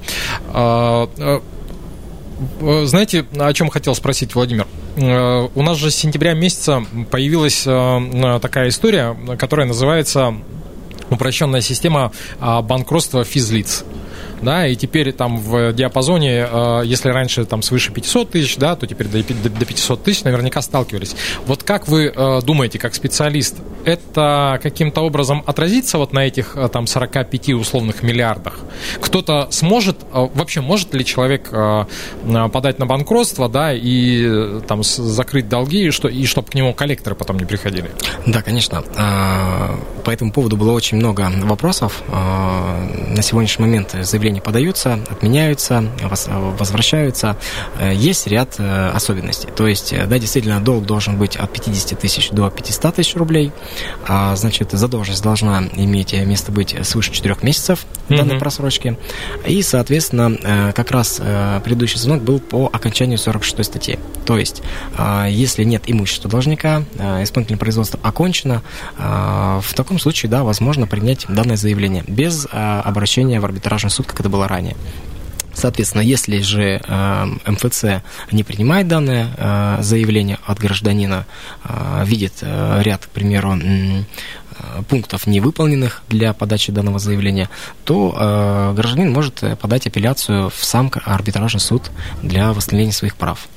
А, 0.50 1.10
э, 1.18 2.86
знаете, 2.86 3.26
о 3.38 3.54
чем 3.54 3.70
хотел 3.70 3.96
спросить, 3.96 4.36
Владимир? 4.36 4.68
У 4.98 5.64
нас 5.64 5.78
же 5.78 5.90
с 5.90 5.96
сентября 5.96 6.34
месяца 6.34 6.84
появилась 7.12 7.64
такая 8.42 8.68
история, 8.68 9.16
которая 9.38 9.68
называется 9.68 10.36
упрощенная 11.10 11.62
система 11.62 12.12
а, 12.40 12.62
банкротства 12.62 13.24
физлиц 13.24 13.84
да, 14.42 14.68
и 14.68 14.76
теперь 14.76 15.12
там 15.12 15.38
в 15.38 15.74
диапазоне, 15.74 16.48
э, 16.50 16.82
если 16.86 17.10
раньше 17.10 17.46
там 17.46 17.62
свыше 17.62 17.92
500 17.92 18.32
тысяч, 18.32 18.58
да, 18.58 18.76
то 18.76 18.88
теперь 18.88 19.08
до 19.08 19.66
500 19.66 20.04
тысяч 20.04 20.24
наверняка 20.24 20.62
сталкивались. 20.62 21.16
Вот 21.46 21.64
как 21.64 21.88
вы 21.88 22.12
э, 22.16 22.42
думаете, 22.44 22.80
как 22.80 22.96
специалист, 22.96 23.58
это 23.86 24.60
каким-то 24.62 25.02
образом 25.02 25.44
отразится 25.46 25.98
вот 25.98 26.14
на 26.14 26.26
этих 26.26 26.56
э, 26.56 26.70
там 26.70 26.88
45 26.88 27.50
условных 27.50 28.04
миллиардах? 28.04 28.60
Кто-то 29.00 29.48
сможет, 29.52 29.98
вообще 30.12 30.62
может 30.62 30.94
ли 30.94 31.04
человек 31.04 31.50
подать 31.50 32.80
на 32.80 32.86
банкротство, 32.86 33.50
да, 33.50 33.74
и 33.74 34.60
там 34.68 34.84
закрыть 34.84 35.50
долги, 35.50 35.88
и, 35.88 35.92
что, 35.92 36.08
и 36.08 36.26
чтобы 36.26 36.50
к 36.50 36.56
нему 36.56 36.74
коллекторы 36.74 37.16
потом 37.16 37.38
не 37.38 37.46
приходили? 37.46 37.92
Да, 38.26 38.42
конечно. 38.42 38.84
А, 38.96 39.80
по 40.04 40.12
этому 40.12 40.32
поводу 40.32 40.58
было 40.58 40.72
очень 40.72 40.98
много 40.98 41.30
вопросов. 41.44 42.04
А, 42.10 42.88
на 43.16 43.22
сегодняшний 43.22 43.66
момент 43.66 43.96
заявление 44.02 44.29
заявления 44.30 44.42
подаются, 44.42 45.00
отменяются, 45.10 45.84
возвращаются. 46.58 47.38
Э, 47.80 47.94
есть 47.94 48.28
ряд 48.28 48.56
э, 48.60 48.90
особенностей. 48.90 49.50
То 49.56 49.68
есть, 49.68 49.94
э, 49.94 50.06
да, 50.06 50.20
действительно, 50.20 50.60
долг 50.60 50.86
должен 50.86 51.18
быть 51.18 51.36
от 51.36 51.52
50 51.52 52.00
тысяч 52.00 52.30
до 52.30 52.50
500 52.50 52.96
тысяч 52.96 53.16
рублей. 53.16 53.52
А, 54.08 54.36
значит, 54.36 54.72
задолженность 54.72 55.24
должна 55.24 55.64
иметь 55.74 56.14
место 56.14 56.52
быть 56.52 56.76
свыше 56.84 57.12
4 57.12 57.38
месяцев 57.42 57.86
данной 58.08 58.36
mm-hmm. 58.36 58.40
просрочки. 58.40 58.98
И, 59.48 59.62
соответственно, 59.62 60.74
как 60.74 60.92
раз 60.92 61.22
предыдущий 61.64 62.00
звонок 62.00 62.24
был 62.24 62.40
по 62.40 62.70
окончанию 62.72 63.18
46 63.18 63.70
статьи. 63.70 64.00
То 64.26 64.38
есть, 64.38 64.62
если 65.28 65.64
нет 65.64 65.84
имущества 65.88 66.30
должника, 66.30 66.84
исполнительное 67.22 67.60
производство 67.60 68.00
окончено, 68.02 68.62
в 68.98 69.74
таком 69.76 70.00
случае, 70.00 70.30
да, 70.30 70.44
возможно 70.44 70.88
принять 70.88 71.26
данное 71.28 71.58
заявление 71.58 72.04
без 72.08 72.48
обращения 72.52 73.40
в 73.40 73.46
арбитражный 73.46 73.92
суд, 73.92 74.08
это 74.20 74.30
было 74.30 74.48
ранее. 74.48 74.76
Соответственно, 75.54 76.02
если 76.02 76.40
же 76.40 76.82
э, 76.82 77.26
МФЦ 77.46 78.02
не 78.32 78.44
принимает 78.44 78.88
данное 78.88 79.28
э, 79.36 79.78
заявление 79.82 80.38
от 80.46 80.58
гражданина, 80.58 81.26
э, 81.66 82.04
видит 82.06 82.36
э, 82.42 82.82
ряд, 82.82 83.08
к 83.08 83.10
примеру, 83.10 83.58
э, 83.58 84.04
пунктов 84.88 85.28
невыполненных 85.28 86.04
для 86.08 86.34
подачи 86.34 86.72
данного 86.72 87.00
заявления, 87.00 87.50
то 87.84 88.16
э, 88.18 88.74
гражданин 88.76 89.12
может 89.12 89.44
подать 89.60 89.86
апелляцию 89.86 90.50
в 90.50 90.64
сам 90.64 90.92
арбитражный 91.04 91.60
суд 91.60 91.92
для 92.24 92.54
восстановления 92.54 92.94
своих 92.94 93.16
прав. 93.16 93.48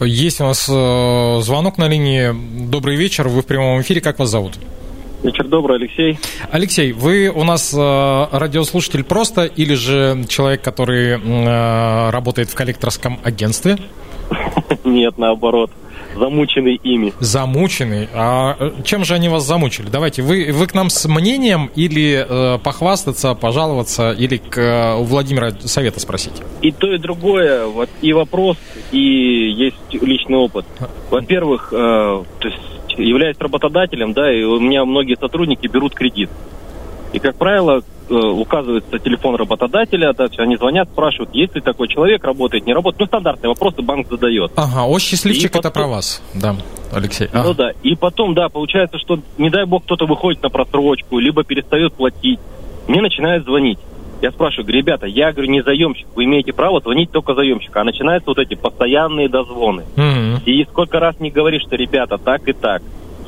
Есть 0.00 0.40
у 0.40 0.44
нас 0.44 0.64
звонок 0.64 1.78
на 1.78 1.88
линии. 1.88 2.68
Добрый 2.68 2.96
вечер, 2.96 3.28
вы 3.28 3.42
в 3.42 3.46
прямом 3.46 3.80
эфире. 3.80 4.00
Как 4.00 4.18
вас 4.18 4.30
зовут? 4.30 4.58
Вечер 5.24 5.48
добрый, 5.48 5.78
Алексей. 5.78 6.18
Алексей, 6.50 6.92
вы 6.92 7.32
у 7.34 7.44
нас 7.44 7.72
э, 7.72 8.26
радиослушатель 8.30 9.04
просто 9.04 9.46
или 9.46 9.72
же 9.72 10.22
человек, 10.28 10.60
который 10.60 11.18
э, 11.18 12.10
работает 12.10 12.50
в 12.50 12.54
коллекторском 12.54 13.18
агентстве? 13.24 13.78
Нет, 14.84 15.16
наоборот. 15.16 15.70
Замученный 16.14 16.74
ими. 16.74 17.14
Замученный? 17.20 18.06
А 18.12 18.54
э, 18.60 18.72
чем 18.84 19.06
же 19.06 19.14
они 19.14 19.30
вас 19.30 19.46
замучили? 19.46 19.88
Давайте, 19.88 20.20
вы, 20.20 20.52
вы 20.52 20.66
к 20.66 20.74
нам 20.74 20.90
с 20.90 21.08
мнением 21.08 21.70
или 21.74 22.26
э, 22.28 22.58
похвастаться, 22.58 23.34
пожаловаться, 23.34 24.12
или 24.12 24.36
к, 24.36 24.58
э, 24.58 24.94
у 25.00 25.04
Владимира 25.04 25.52
совета 25.52 26.00
спросить? 26.00 26.34
И 26.60 26.70
то, 26.70 26.92
и 26.92 26.98
другое. 26.98 27.64
Вот 27.64 27.88
и 28.02 28.12
вопрос, 28.12 28.58
и 28.92 28.98
есть 28.98 29.76
личный 29.90 30.36
опыт. 30.36 30.66
Во-первых, 31.10 31.72
э, 31.72 31.76
то 31.76 32.48
есть 32.48 32.73
являюсь 32.96 33.36
работодателем, 33.38 34.12
да, 34.12 34.32
и 34.32 34.42
у 34.42 34.60
меня 34.60 34.84
многие 34.84 35.16
сотрудники 35.16 35.66
берут 35.66 35.94
кредит. 35.94 36.30
И, 37.12 37.18
как 37.20 37.36
правило, 37.36 37.82
э, 38.10 38.14
указывается 38.14 38.98
телефон 38.98 39.36
работодателя, 39.36 40.12
да, 40.12 40.26
они 40.38 40.56
звонят, 40.56 40.88
спрашивают, 40.88 41.34
есть 41.34 41.54
ли 41.54 41.60
такой 41.60 41.88
человек, 41.88 42.24
работает, 42.24 42.66
не 42.66 42.72
работает. 42.72 43.00
Ну, 43.00 43.06
стандартные 43.06 43.48
вопросы 43.50 43.82
банк 43.82 44.08
задает. 44.08 44.50
Ага, 44.56 44.84
о, 44.84 44.98
счастливчик, 44.98 45.54
и 45.54 45.58
это 45.58 45.70
потом... 45.70 45.82
про 45.82 45.88
вас, 45.88 46.22
да, 46.34 46.56
Алексей. 46.92 47.28
Ну 47.32 47.40
ага. 47.40 47.54
да, 47.54 47.70
и 47.82 47.94
потом, 47.94 48.34
да, 48.34 48.48
получается, 48.48 48.98
что, 48.98 49.20
не 49.38 49.50
дай 49.50 49.64
бог, 49.64 49.84
кто-то 49.84 50.06
выходит 50.06 50.42
на 50.42 50.50
просрочку, 50.50 51.18
либо 51.18 51.44
перестает 51.44 51.94
платить, 51.94 52.40
мне 52.88 53.00
начинают 53.00 53.44
звонить. 53.44 53.78
Я 54.20 54.30
спрашиваю, 54.30 54.72
ребята, 54.72 55.06
я 55.06 55.32
говорю, 55.32 55.50
не 55.50 55.62
заемщик, 55.62 56.06
вы 56.14 56.24
имеете 56.24 56.52
право 56.52 56.80
звонить 56.80 57.10
только 57.10 57.34
заемщика. 57.34 57.80
А 57.80 57.84
начинаются 57.84 58.30
вот 58.30 58.38
эти 58.38 58.54
постоянные 58.54 59.28
дозвоны. 59.28 59.84
Mm-hmm. 59.96 60.44
И 60.46 60.64
сколько 60.64 60.98
раз 60.98 61.20
не 61.20 61.30
говоришь, 61.30 61.62
что, 61.62 61.76
ребята, 61.76 62.16
так 62.18 62.48
и 62.48 62.52
так. 62.52 62.82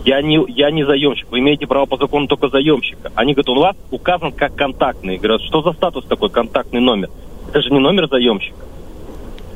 Я 0.05 0.22
не, 0.22 0.40
я 0.49 0.70
не 0.70 0.85
заемщик, 0.85 1.27
вы 1.31 1.40
имеете 1.40 1.66
право 1.66 1.87
по 1.87 1.96
закону 1.96 2.29
только 2.29 2.49
заемщика. 2.49 3.11
Они 3.14 3.35
говорят, 3.35 3.49
у 3.49 3.61
вас 3.61 3.77
указан 3.90 4.33
как 4.33 4.55
контактный. 4.55 5.18
Говорят, 5.18 5.42
что 5.42 5.62
за 5.62 5.72
статус 5.72 6.05
такой 6.05 6.31
контактный 6.31 6.81
номер? 6.81 7.11
Это 7.49 7.61
же 7.61 7.70
не 7.70 7.81
номер 7.81 8.09
заемщика. 8.09 8.57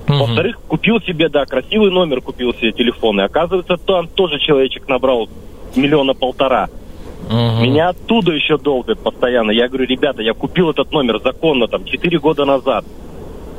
Mm-hmm. 0.06 0.18
Во-вторых, 0.18 0.58
купил 0.66 1.00
себе, 1.00 1.28
да, 1.28 1.46
красивый 1.46 1.92
номер 1.92 2.20
купил 2.20 2.52
себе 2.54 2.72
телефон. 2.72 3.20
И 3.20 3.24
оказывается, 3.24 3.76
там 3.76 4.08
тоже 4.08 4.40
человечек 4.40 4.88
набрал 4.88 5.28
миллиона 5.76 6.14
полтора. 6.14 6.68
Угу. 7.30 7.62
Меня 7.62 7.90
оттуда 7.90 8.32
еще 8.32 8.58
долго 8.58 8.96
постоянно. 8.96 9.52
Я 9.52 9.68
говорю, 9.68 9.86
ребята, 9.86 10.20
я 10.20 10.34
купил 10.34 10.70
этот 10.70 10.90
номер 10.90 11.20
законно 11.22 11.68
там 11.68 11.84
4 11.84 12.18
года 12.18 12.44
назад. 12.44 12.84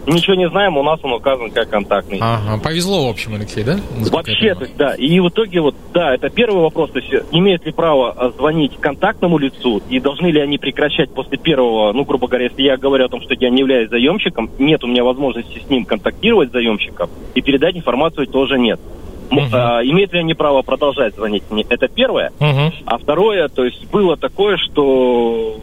Ничего 0.08 0.34
не 0.34 0.50
знаем, 0.50 0.78
у 0.78 0.84
нас 0.84 1.00
он 1.04 1.14
указан 1.14 1.52
как 1.52 1.70
контактный. 1.70 2.18
Ага, 2.20 2.60
повезло, 2.62 3.08
в 3.08 3.12
общем, 3.12 3.36
Алексей, 3.36 3.64
да? 3.64 3.80
Насколько 3.98 4.32
Вообще, 4.32 4.56
то 4.56 4.64
есть, 4.64 4.76
да. 4.76 4.96
И 4.96 5.20
в 5.20 5.30
итоге, 5.30 5.62
вот, 5.62 5.76
да, 5.94 6.16
это 6.16 6.30
первый 6.30 6.64
вопрос. 6.64 6.90
То 6.92 7.00
есть, 7.00 7.14
имеет 7.32 7.66
ли 7.66 7.72
право 7.72 8.12
а, 8.12 8.32
звонить 8.32 8.78
контактному 8.80 9.38
лицу, 9.38 9.82
и 9.90 10.00
должны 10.00 10.28
ли 10.28 10.42
они 10.42 10.58
прекращать 10.58 11.14
после 11.14 11.38
первого, 11.38 11.94
ну, 11.94 12.04
грубо 12.04 12.28
говоря, 12.28 12.46
если 12.46 12.64
я 12.64 12.78
говорю 12.78 13.06
о 13.06 13.10
том, 13.10 13.22
что 13.22 13.36
я 13.36 13.52
не 13.52 13.60
являюсь 13.60 13.90
заемщиком, 13.90 14.50
нет 14.58 14.84
у 14.84 14.88
меня 14.88 15.04
возможности 15.04 15.62
с 15.66 15.70
ним 15.70 15.86
контактировать 15.86 16.52
заемщиком, 16.52 17.10
и 17.36 17.42
передать 17.42 17.78
информацию 17.78 18.26
тоже 18.26 18.58
нет. 18.58 18.80
Uh-huh. 19.32 19.50
А, 19.54 19.82
имеют 19.84 20.12
ли 20.14 20.20
они 20.20 20.34
право 20.34 20.62
продолжать 20.62 21.16
звонить? 21.16 21.44
Это 21.70 21.88
первое. 21.88 22.32
Uh-huh. 22.40 22.74
А 22.86 22.98
второе, 22.98 23.48
то 23.48 23.64
есть 23.64 23.90
было 23.90 24.18
такое, 24.18 24.58
что 24.58 25.60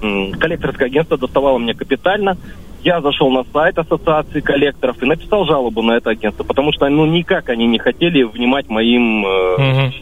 коллекторское 0.00 0.86
агентство 0.86 1.18
доставало 1.18 1.58
мне 1.58 1.74
капитально, 1.74 2.38
я 2.82 3.00
зашел 3.00 3.30
на 3.30 3.44
сайт 3.52 3.78
ассоциации 3.78 4.40
коллекторов 4.40 5.02
и 5.02 5.06
написал 5.06 5.44
жалобу 5.44 5.82
на 5.82 5.92
это 5.92 6.10
агентство, 6.10 6.44
потому 6.44 6.72
что 6.72 6.88
ну 6.88 7.04
никак 7.04 7.48
они 7.50 7.66
не 7.66 7.78
хотели 7.78 8.22
внимать 8.22 8.68
моим 8.68 9.26
э, 9.26 9.54
угу. 9.54 9.94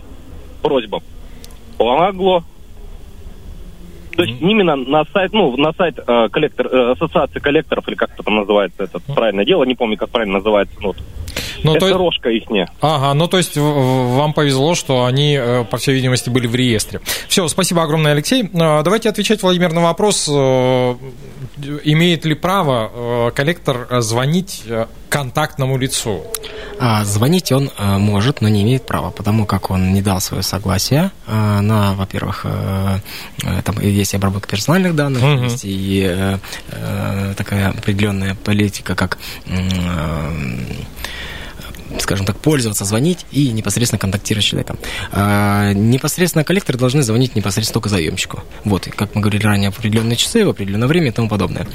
просьбам. 0.63 1.03
Помогло. 1.77 2.45
То 4.17 4.25
есть 4.25 4.41
именно 4.41 4.75
на 4.75 5.05
сайт, 5.13 5.33
ну, 5.33 5.57
на 5.57 5.73
сайт 5.73 5.99
э, 6.05 6.29
коллектор, 6.31 6.67
э, 6.67 6.93
ассоциации 6.93 7.39
коллекторов, 7.39 7.87
или 7.89 7.95
как 7.95 8.11
это 8.15 8.25
там 8.25 8.37
называется, 8.37 8.85
это 8.85 9.01
правильное 9.15 9.45
дело, 9.45 9.63
не 9.65 9.77
помню, 9.77 9.97
как 9.97 10.11
правильно 10.11 10.39
называется, 10.39 10.75
ну, 10.81 10.93
ну, 11.63 11.75
это 11.75 11.89
то... 11.89 11.99
рожка 11.99 12.31
ихняя. 12.31 12.71
Ага, 12.81 13.15
ну 13.15 13.29
то 13.29 13.39
есть 13.39 13.57
вам 13.57 14.33
повезло, 14.33 14.75
что 14.75 15.05
они, 15.05 15.37
э, 15.39 15.65
по 15.65 15.77
всей 15.77 15.95
видимости, 15.95 16.31
были 16.31 16.47
в 16.47 16.55
реестре. 16.55 17.01
Все, 17.29 17.47
спасибо 17.49 17.83
огромное, 17.83 18.13
Алексей. 18.13 18.45
Э, 18.45 18.83
давайте 18.83 19.09
отвечать, 19.09 19.43
Владимир, 19.43 19.73
на 19.73 19.83
вопрос, 19.83 20.29
э, 20.29 20.95
имеет 21.85 22.25
ли 22.25 22.35
право 22.35 23.31
коллектор 23.35 23.89
звонить 24.01 24.65
контактному 25.09 25.77
лицу? 25.77 26.23
А, 26.79 27.05
звонить 27.05 27.51
он 27.51 27.71
может, 27.79 28.41
но 28.41 28.49
не 28.49 28.63
имеет 28.63 28.87
права, 28.87 29.11
потому 29.11 29.47
как 29.47 29.71
он 29.71 29.93
не 29.93 30.01
дал 30.01 30.21
свое 30.21 30.45
согласие 30.45 31.11
на, 31.27 31.95
во-первых, 31.95 32.47
там 33.65 33.81
есть 33.81 34.15
обработка 34.15 34.51
персональных 34.51 34.95
данных, 34.95 35.23
угу. 35.23 35.45
есть 35.45 35.63
и 35.65 36.37
такая 37.37 37.71
определенная 37.71 38.37
политика, 38.37 38.95
как 38.95 39.19
скажем 42.01 42.27
так, 42.27 42.37
пользоваться, 42.39 42.85
звонить 42.85 43.27
и 43.33 43.51
непосредственно 43.51 43.99
контактировать 43.99 44.45
с 44.45 44.49
человеком. 44.49 44.79
А, 45.13 45.73
непосредственно 45.73 46.45
коллекторы 46.45 46.79
должны 46.79 47.03
звонить 47.03 47.35
непосредственно 47.35 47.75
только 47.75 47.89
заемщику. 47.89 48.43
Вот, 48.65 48.89
как 48.95 49.15
мы 49.15 49.21
говорили 49.21 49.45
ранее, 49.45 49.71
в 49.71 49.79
определенные 49.79 50.17
часы, 50.17 50.45
в 50.45 50.51
определенное 50.51 50.89
время 50.89 51.09
и 51.09 51.13
тому 51.13 51.29
подобное. 51.29 51.67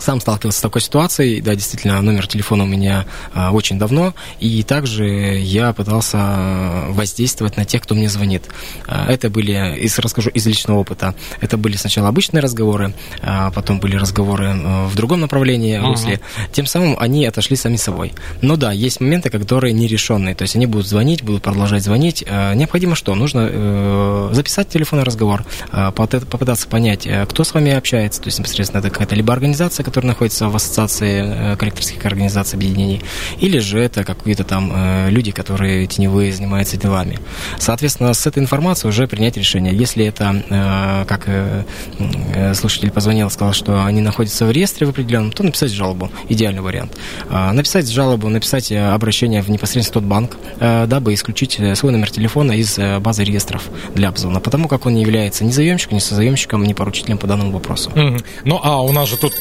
Сам 0.00 0.20
сталкивался 0.20 0.58
с 0.58 0.62
такой 0.62 0.80
ситуацией, 0.80 1.40
да, 1.40 1.54
действительно, 1.54 2.00
номер 2.02 2.26
телефона 2.26 2.64
у 2.64 2.66
меня 2.66 3.06
а, 3.34 3.52
очень 3.52 3.78
давно, 3.78 4.14
и 4.40 4.62
также 4.62 5.38
я 5.38 5.72
пытался 5.72 6.86
воздействовать 6.88 7.56
на 7.56 7.64
тех, 7.64 7.82
кто 7.82 7.94
мне 7.94 8.08
звонит. 8.08 8.44
А, 8.86 9.10
это 9.10 9.30
были, 9.30 9.78
из, 9.78 9.98
расскажу 9.98 10.30
из 10.30 10.46
личного 10.46 10.78
опыта, 10.78 11.14
это 11.40 11.56
были 11.56 11.76
сначала 11.76 12.08
обычные 12.08 12.40
разговоры, 12.40 12.94
а 13.22 13.50
потом 13.50 13.80
были 13.80 13.96
разговоры 13.96 14.54
а, 14.54 14.86
в 14.86 14.94
другом 14.94 15.20
направлении, 15.20 15.78
uh-huh. 15.78 15.86
русле. 15.86 16.20
Тем 16.52 16.66
самым 16.66 16.96
они 16.98 17.26
отошли 17.26 17.56
сами 17.56 17.76
собой. 17.76 18.12
Но 18.42 18.56
да, 18.56 18.72
есть 18.72 19.00
моменты, 19.00 19.30
которые 19.30 19.72
нерешенные, 19.72 20.34
то 20.34 20.42
есть 20.42 20.56
они 20.56 20.66
будут 20.66 20.86
звонить, 20.86 21.22
будут 21.22 21.42
продолжать 21.42 21.82
звонить. 21.82 22.24
А, 22.26 22.54
необходимо 22.54 22.94
что? 22.94 23.14
Нужно 23.14 23.48
э, 23.50 24.30
записать 24.32 24.68
телефонный 24.68 25.04
разговор, 25.04 25.44
а, 25.70 25.90
попытаться 25.90 26.68
понять, 26.68 27.06
э, 27.06 27.26
кто 27.26 27.44
с 27.44 27.54
вами 27.54 27.72
общается, 27.72 28.20
то 28.20 28.28
есть 28.28 28.38
непосредственно 28.38 28.80
это 28.80 28.90
какая-то 28.90 29.14
либо 29.14 29.32
организация, 29.32 29.84
который 29.88 30.06
находится 30.06 30.48
в 30.48 30.56
ассоциации 30.56 31.52
э, 31.52 31.56
коллекторских 31.56 32.04
организаций, 32.04 32.56
объединений, 32.56 33.02
или 33.38 33.58
же 33.58 33.80
это 33.80 34.04
какие-то 34.04 34.44
там 34.44 34.72
э, 34.74 35.10
люди, 35.10 35.30
которые 35.30 35.86
теневые 35.86 36.32
занимаются 36.32 36.76
делами. 36.76 37.18
Соответственно, 37.58 38.14
с 38.14 38.26
этой 38.26 38.40
информацией 38.42 38.90
уже 38.90 39.06
принять 39.06 39.36
решение. 39.36 39.74
Если 39.74 40.04
это, 40.04 40.42
э, 40.48 41.04
как 41.06 41.28
слушатель 42.54 42.90
позвонил, 42.90 43.30
сказал, 43.30 43.52
что 43.52 43.84
они 43.84 44.00
находятся 44.00 44.46
в 44.46 44.50
реестре 44.50 44.86
в 44.86 44.90
определенном, 44.90 45.32
то 45.32 45.42
написать 45.42 45.70
жалобу. 45.70 46.10
Идеальный 46.28 46.62
вариант. 46.62 46.96
Написать 47.30 47.90
жалобу, 47.90 48.28
написать 48.28 48.72
обращение 48.72 49.42
в 49.42 49.48
непосредственно 49.48 50.00
тот 50.00 50.04
банк, 50.04 50.36
дабы 50.58 51.14
исключить 51.14 51.60
свой 51.74 51.92
номер 51.92 52.10
телефона 52.10 52.52
из 52.52 52.78
базы 53.00 53.24
реестров 53.24 53.68
для 53.94 54.08
обзвона, 54.08 54.40
потому 54.40 54.68
как 54.68 54.86
он 54.86 54.94
не 54.94 55.02
является 55.02 55.44
ни 55.44 55.50
заемщиком, 55.50 55.96
ни 55.96 56.00
созаемщиком, 56.00 56.64
ни 56.64 56.72
поручителем 56.72 57.18
по 57.18 57.26
данному 57.26 57.52
вопросу. 57.52 57.90
Mm-hmm. 57.90 58.24
Ну, 58.44 58.60
а 58.62 58.82
у 58.82 58.92
нас 58.92 59.08
же 59.08 59.16
тут 59.16 59.34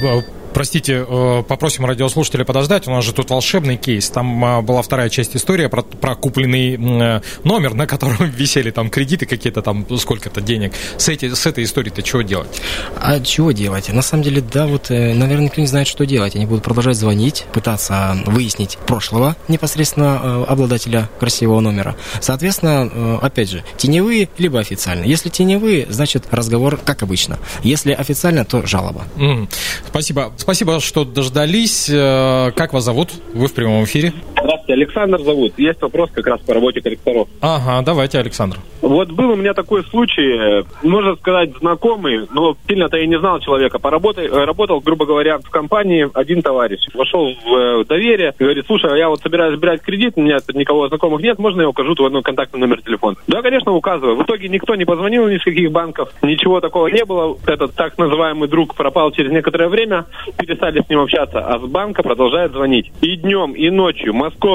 well, 0.00 0.41
Простите, 0.54 1.04
э, 1.08 1.42
попросим 1.46 1.86
радиослушателя 1.86 2.44
подождать. 2.44 2.86
У 2.86 2.90
нас 2.90 3.04
же 3.04 3.12
тут 3.12 3.30
волшебный 3.30 3.76
кейс. 3.76 4.10
Там 4.10 4.44
а, 4.44 4.62
была 4.62 4.82
вторая 4.82 5.08
часть 5.08 5.34
истории 5.34 5.66
про, 5.66 5.82
про 5.82 6.14
купленный 6.14 6.74
э, 6.74 7.20
номер, 7.44 7.74
на 7.74 7.86
котором 7.86 8.16
висели 8.36 8.70
там 8.70 8.90
кредиты 8.90 9.26
какие-то 9.26 9.62
там, 9.62 9.86
сколько-то 9.98 10.40
денег. 10.40 10.74
С, 10.98 11.08
эти, 11.08 11.32
с 11.32 11.46
этой 11.46 11.64
историей-то 11.64 12.02
чего 12.02 12.22
делать? 12.22 12.60
А 12.96 13.18
чего 13.20 13.52
делать? 13.52 13.88
На 13.92 14.02
самом 14.02 14.24
деле, 14.24 14.42
да, 14.42 14.66
вот, 14.66 14.90
э, 14.90 15.14
наверное, 15.14 15.46
никто 15.46 15.60
не 15.60 15.66
знает, 15.66 15.88
что 15.88 16.04
делать. 16.04 16.36
Они 16.36 16.46
будут 16.46 16.64
продолжать 16.64 16.96
звонить, 16.96 17.46
пытаться 17.52 18.16
выяснить 18.26 18.78
прошлого 18.86 19.36
непосредственно 19.48 20.44
обладателя 20.44 21.08
красивого 21.18 21.60
номера. 21.60 21.96
Соответственно, 22.20 23.18
опять 23.20 23.50
же, 23.50 23.64
теневые 23.76 24.28
либо 24.38 24.60
официально. 24.60 25.04
Если 25.04 25.28
теневые, 25.28 25.86
значит 25.88 26.24
разговор 26.30 26.78
как 26.84 27.02
обычно. 27.02 27.38
Если 27.62 27.92
официально, 27.92 28.44
то 28.44 28.66
жалоба. 28.66 29.04
Mm. 29.16 29.48
Спасибо. 29.88 30.32
Спасибо, 30.42 30.80
что 30.80 31.04
дождались. 31.04 31.88
Э, 31.88 32.50
как 32.56 32.72
вас 32.72 32.82
зовут? 32.82 33.10
Вы 33.32 33.46
в 33.46 33.52
прямом 33.52 33.84
эфире. 33.84 34.12
Здравствуйте, 34.72 34.84
Александр 34.84 35.20
зовут. 35.22 35.58
Есть 35.58 35.82
вопрос 35.82 36.10
как 36.12 36.26
раз 36.26 36.40
по 36.40 36.54
работе 36.54 36.80
корректоров. 36.80 37.28
Ага, 37.40 37.82
давайте, 37.84 38.18
Александр. 38.18 38.58
Вот 38.80 39.10
был 39.10 39.30
у 39.30 39.36
меня 39.36 39.54
такой 39.54 39.84
случай, 39.84 40.64
можно 40.82 41.14
сказать, 41.16 41.56
знакомый, 41.58 42.26
но 42.32 42.56
сильно-то 42.66 42.96
я 42.96 43.06
не 43.06 43.18
знал 43.18 43.38
человека. 43.40 43.78
Поработал, 43.78 44.24
э, 44.24 44.44
работал, 44.44 44.80
грубо 44.80 45.06
говоря, 45.06 45.38
в 45.38 45.50
компании 45.50 46.08
один 46.14 46.42
товарищ. 46.42 46.80
Вошел 46.94 47.32
в 47.44 47.54
э, 47.54 47.84
доверие, 47.84 48.34
говорит, 48.38 48.66
слушай, 48.66 48.90
а 48.92 48.96
я 48.96 49.08
вот 49.08 49.20
собираюсь 49.20 49.58
брать 49.58 49.82
кредит, 49.82 50.14
у 50.16 50.22
меня 50.22 50.38
никого 50.54 50.88
знакомых 50.88 51.22
нет, 51.22 51.38
можно 51.38 51.62
я 51.62 51.68
укажу 51.68 51.94
твой 51.94 52.10
контактный 52.22 52.60
номер 52.60 52.82
телефона? 52.82 53.16
Да, 53.28 53.42
конечно, 53.42 53.72
указываю. 53.72 54.16
В 54.16 54.22
итоге 54.22 54.48
никто 54.48 54.74
не 54.74 54.84
позвонил 54.84 55.28
ни 55.28 55.38
с 55.38 55.44
каких 55.44 55.70
банков, 55.70 56.10
ничего 56.22 56.60
такого 56.60 56.88
не 56.88 57.04
было. 57.04 57.36
Этот 57.46 57.74
так 57.74 57.98
называемый 57.98 58.48
друг 58.48 58.74
пропал 58.74 59.12
через 59.12 59.30
некоторое 59.30 59.68
время, 59.68 60.06
перестали 60.38 60.82
с 60.82 60.88
ним 60.88 61.00
общаться, 61.00 61.40
а 61.40 61.58
с 61.58 61.62
банка 61.62 62.02
продолжает 62.02 62.52
звонить. 62.52 62.90
И 63.00 63.16
днем, 63.16 63.52
и 63.52 63.70
ночью 63.70 64.12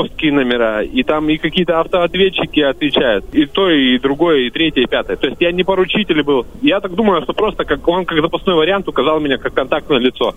московские 0.07 0.33
номера, 0.33 0.83
и 0.83 1.03
там 1.03 1.29
и 1.29 1.37
какие-то 1.37 1.79
автоответчики 1.79 2.61
отвечают. 2.61 3.25
И 3.33 3.45
то, 3.45 3.69
и 3.69 3.99
другое, 3.99 4.47
и 4.47 4.49
третье, 4.49 4.81
и 4.81 4.85
пятое. 4.85 5.17
То 5.17 5.27
есть 5.27 5.41
я 5.41 5.51
не 5.51 5.63
поручитель 5.63 6.23
был. 6.23 6.45
Я 6.61 6.79
так 6.79 6.95
думаю, 6.95 7.21
что 7.23 7.33
просто 7.33 7.65
как 7.65 7.87
он 7.87 8.05
как 8.05 8.19
запасной 8.21 8.55
вариант 8.55 8.87
указал 8.87 9.19
меня 9.19 9.37
как 9.37 9.53
контактное 9.53 9.99
лицо. 9.99 10.33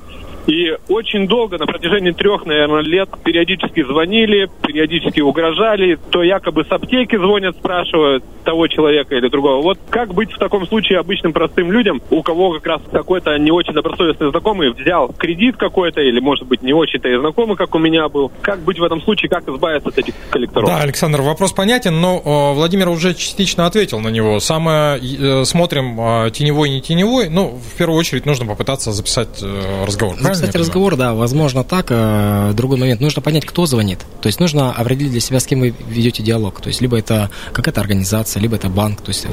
И 0.51 0.77
очень 0.89 1.29
долго, 1.29 1.59
на 1.59 1.67
протяжении 1.67 2.11
трех, 2.11 2.45
наверное, 2.45 2.83
лет, 2.83 3.09
периодически 3.23 3.85
звонили, 3.85 4.51
периодически 4.67 5.21
угрожали. 5.21 5.97
То 6.11 6.25
якобы 6.25 6.65
с 6.65 6.73
аптеки 6.73 7.17
звонят, 7.17 7.55
спрашивают 7.57 8.25
того 8.45 8.67
человека 8.67 9.15
или 9.15 9.29
другого. 9.29 9.63
Вот 9.63 9.79
как 9.91 10.13
быть 10.13 10.33
в 10.33 10.39
таком 10.39 10.67
случае 10.67 10.99
обычным 10.99 11.33
простым 11.33 11.71
людям, 11.71 12.03
у 12.11 12.23
кого 12.25 12.55
как 12.55 12.67
раз 12.67 12.83
какой-то 12.91 13.39
не 13.39 13.53
очень 13.53 13.75
добросовестный 13.75 14.31
знакомый 14.31 14.73
взял 14.73 15.13
кредит 15.17 15.57
какой-то, 15.57 16.01
или, 16.01 16.19
может 16.19 16.49
быть, 16.49 16.63
не 16.63 16.73
очень-то 16.73 17.09
и 17.09 17.17
знакомый, 17.17 17.57
как 17.57 17.73
у 17.77 17.79
меня 17.79 18.09
был. 18.09 18.33
Как 18.43 18.61
быть 18.61 18.81
в 18.81 18.83
этом 18.83 19.01
случае, 19.03 19.29
как 19.29 19.49
избавиться 19.49 19.91
от 19.91 19.99
этих 19.99 20.15
коллекторов? 20.31 20.69
Да, 20.69 20.79
Александр, 20.79 21.21
вопрос 21.21 21.53
понятен, 21.53 22.01
но 22.01 22.21
э, 22.25 22.55
Владимир 22.57 22.89
уже 22.89 23.15
частично 23.15 23.67
ответил 23.67 24.01
на 24.01 24.09
него. 24.09 24.41
Самое 24.41 24.99
э, 24.99 25.45
смотрим, 25.45 26.01
э, 26.01 26.31
теневой, 26.33 26.71
не 26.71 26.81
теневой. 26.81 27.29
Ну, 27.29 27.57
в 27.73 27.77
первую 27.77 27.99
очередь 28.01 28.27
нужно 28.27 28.47
попытаться 28.47 28.91
записать 28.91 29.45
разговор. 29.87 30.17
Записать 30.41 30.61
разговор, 30.61 30.97
да, 30.97 31.15
возможно 31.15 31.65
так. 31.65 31.87
Э, 31.91 32.53
другой 32.55 32.79
момент, 32.79 33.01
нужно 33.01 33.23
понять, 33.23 33.45
кто 33.45 33.67
звонит. 33.67 34.01
То 34.21 34.27
есть 34.27 34.41
нужно 34.41 34.73
определить 34.73 35.13
для 35.13 35.21
себя, 35.21 35.41
с 35.41 35.47
кем 35.47 35.61
вы 35.61 35.75
ведете 35.89 36.23
диалог. 36.23 36.61
То 36.61 36.69
есть 36.69 36.81
либо 36.81 36.99
это 36.99 37.31
какая-то 37.53 37.81
организация, 37.81 38.41
либо 38.41 38.57
это 38.57 38.69
банк. 38.69 39.01
То 39.01 39.11
есть 39.11 39.27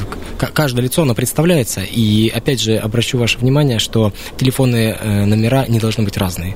каждое 0.53 0.81
лицо, 0.81 1.03
оно 1.03 1.15
представляется. 1.15 1.81
И 1.81 2.29
опять 2.29 2.61
же, 2.61 2.77
обращу 2.77 3.17
ваше 3.17 3.37
внимание, 3.37 3.79
что 3.79 4.13
телефонные 4.37 4.97
э, 4.99 5.25
номера 5.25 5.65
не 5.67 5.79
должны 5.79 6.03
быть 6.03 6.17
разные. 6.17 6.55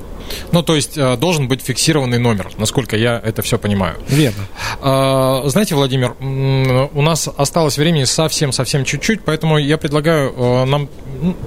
Ну, 0.52 0.62
то 0.62 0.76
есть 0.76 0.96
э, 0.96 1.16
должен 1.16 1.48
быть 1.48 1.62
фиксированный 1.62 2.18
номер, 2.18 2.50
насколько 2.58 2.96
я 2.96 3.20
это 3.22 3.42
все 3.42 3.58
понимаю. 3.58 3.96
Верно. 4.08 4.44
А, 4.80 5.42
знаете, 5.46 5.74
Владимир, 5.74 6.14
у 6.20 7.02
нас 7.02 7.28
осталось 7.36 7.78
времени 7.78 8.04
совсем-совсем 8.04 8.84
чуть-чуть, 8.84 9.22
поэтому 9.24 9.58
я 9.58 9.78
предлагаю 9.78 10.32
э, 10.34 10.64
нам... 10.64 10.88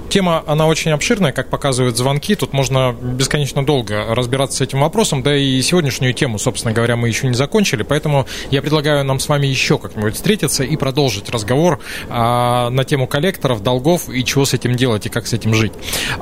Тема, 0.08 0.42
она 0.46 0.66
очень 0.66 0.90
обширная, 0.92 1.32
как 1.32 1.50
показывают 1.50 1.96
звонки, 1.96 2.34
тут 2.34 2.52
можно 2.52 2.85
бесконечно 2.92 3.64
долго 3.64 4.14
разбираться 4.14 4.58
с 4.58 4.60
этим 4.60 4.80
вопросом, 4.80 5.22
да 5.22 5.36
и 5.36 5.60
сегодняшнюю 5.62 6.14
тему, 6.14 6.38
собственно 6.38 6.72
говоря, 6.72 6.96
мы 6.96 7.08
еще 7.08 7.26
не 7.26 7.34
закончили, 7.34 7.82
поэтому 7.82 8.26
я 8.50 8.62
предлагаю 8.62 9.04
нам 9.04 9.18
с 9.18 9.28
вами 9.28 9.46
еще 9.46 9.78
как-нибудь 9.78 10.14
встретиться 10.14 10.64
и 10.64 10.76
продолжить 10.76 11.30
разговор 11.30 11.80
а, 12.08 12.70
на 12.70 12.84
тему 12.84 13.06
коллекторов, 13.06 13.62
долгов 13.62 14.08
и 14.08 14.24
чего 14.24 14.44
с 14.44 14.54
этим 14.54 14.76
делать 14.76 15.06
и 15.06 15.08
как 15.08 15.26
с 15.26 15.32
этим 15.32 15.54
жить. 15.54 15.72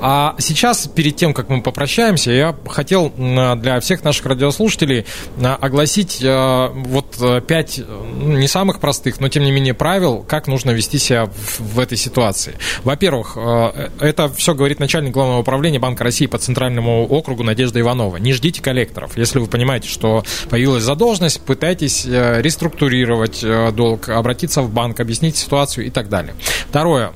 А 0.00 0.36
сейчас, 0.38 0.86
перед 0.86 1.16
тем, 1.16 1.34
как 1.34 1.48
мы 1.48 1.62
попрощаемся, 1.62 2.30
я 2.30 2.54
хотел 2.66 3.10
для 3.10 3.80
всех 3.80 4.04
наших 4.04 4.26
радиослушателей 4.26 5.06
огласить 5.42 6.22
э, 6.22 6.68
вот 6.74 7.16
э, 7.20 7.40
пять 7.40 7.78
ну, 7.78 8.36
не 8.36 8.48
самых 8.48 8.80
простых, 8.80 9.20
но 9.20 9.28
тем 9.28 9.44
не 9.44 9.52
менее 9.52 9.74
правил, 9.74 10.24
как 10.26 10.46
нужно 10.46 10.70
вести 10.70 10.98
себя 10.98 11.26
в, 11.26 11.60
в 11.60 11.78
этой 11.78 11.98
ситуации. 11.98 12.54
Во-первых, 12.82 13.36
э, 13.36 13.90
это 14.00 14.28
все 14.28 14.54
говорит 14.54 14.80
начальник 14.80 15.12
главного 15.12 15.40
управления 15.40 15.78
Банка 15.78 16.04
России 16.04 16.26
по 16.26 16.38
Центральному 16.38 16.53
округу 16.58 17.42
Надежда 17.42 17.80
Иванова. 17.80 18.16
Не 18.16 18.32
ждите 18.32 18.62
коллекторов. 18.62 19.16
Если 19.16 19.38
вы 19.38 19.46
понимаете, 19.46 19.88
что 19.88 20.24
появилась 20.50 20.82
задолженность, 20.82 21.40
пытайтесь 21.40 22.04
реструктурировать 22.06 23.44
долг, 23.74 24.08
обратиться 24.08 24.62
в 24.62 24.70
банк, 24.70 25.00
объяснить 25.00 25.36
ситуацию 25.36 25.86
и 25.86 25.90
так 25.90 26.08
далее. 26.08 26.34
Второе. 26.68 27.12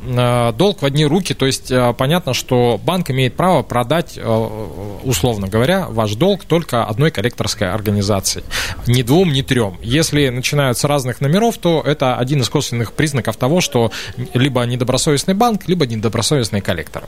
Долг 0.53 0.83
в 0.83 0.85
одни 0.85 1.07
руки, 1.07 1.35
то 1.35 1.46
есть 1.46 1.72
понятно, 1.96 2.35
что 2.35 2.81
банк 2.83 3.11
имеет 3.11 3.35
право 3.35 3.62
продать, 3.62 4.18
условно 5.05 5.48
говоря, 5.48 5.87
ваш 5.88 6.14
долг 6.14 6.44
только 6.44 6.85
одной 6.85 7.11
коллекторской 7.11 7.70
организации. 7.70 8.42
Ни 8.87 9.03
двум, 9.03 9.33
ни 9.33 9.42
трем. 9.42 9.79
Если 9.83 10.29
начинают 10.29 10.79
с 10.79 10.85
разных 10.85 11.20
номеров, 11.20 11.59
то 11.59 11.83
это 11.85 12.16
один 12.16 12.40
из 12.40 12.48
косвенных 12.48 12.92
признаков 12.92 13.37
того, 13.37 13.61
что 13.61 13.92
либо 14.35 14.62
недобросовестный 14.62 15.35
банк, 15.35 15.68
либо 15.68 15.87
недобросовестный 15.87 16.61
коллектор. 16.61 17.05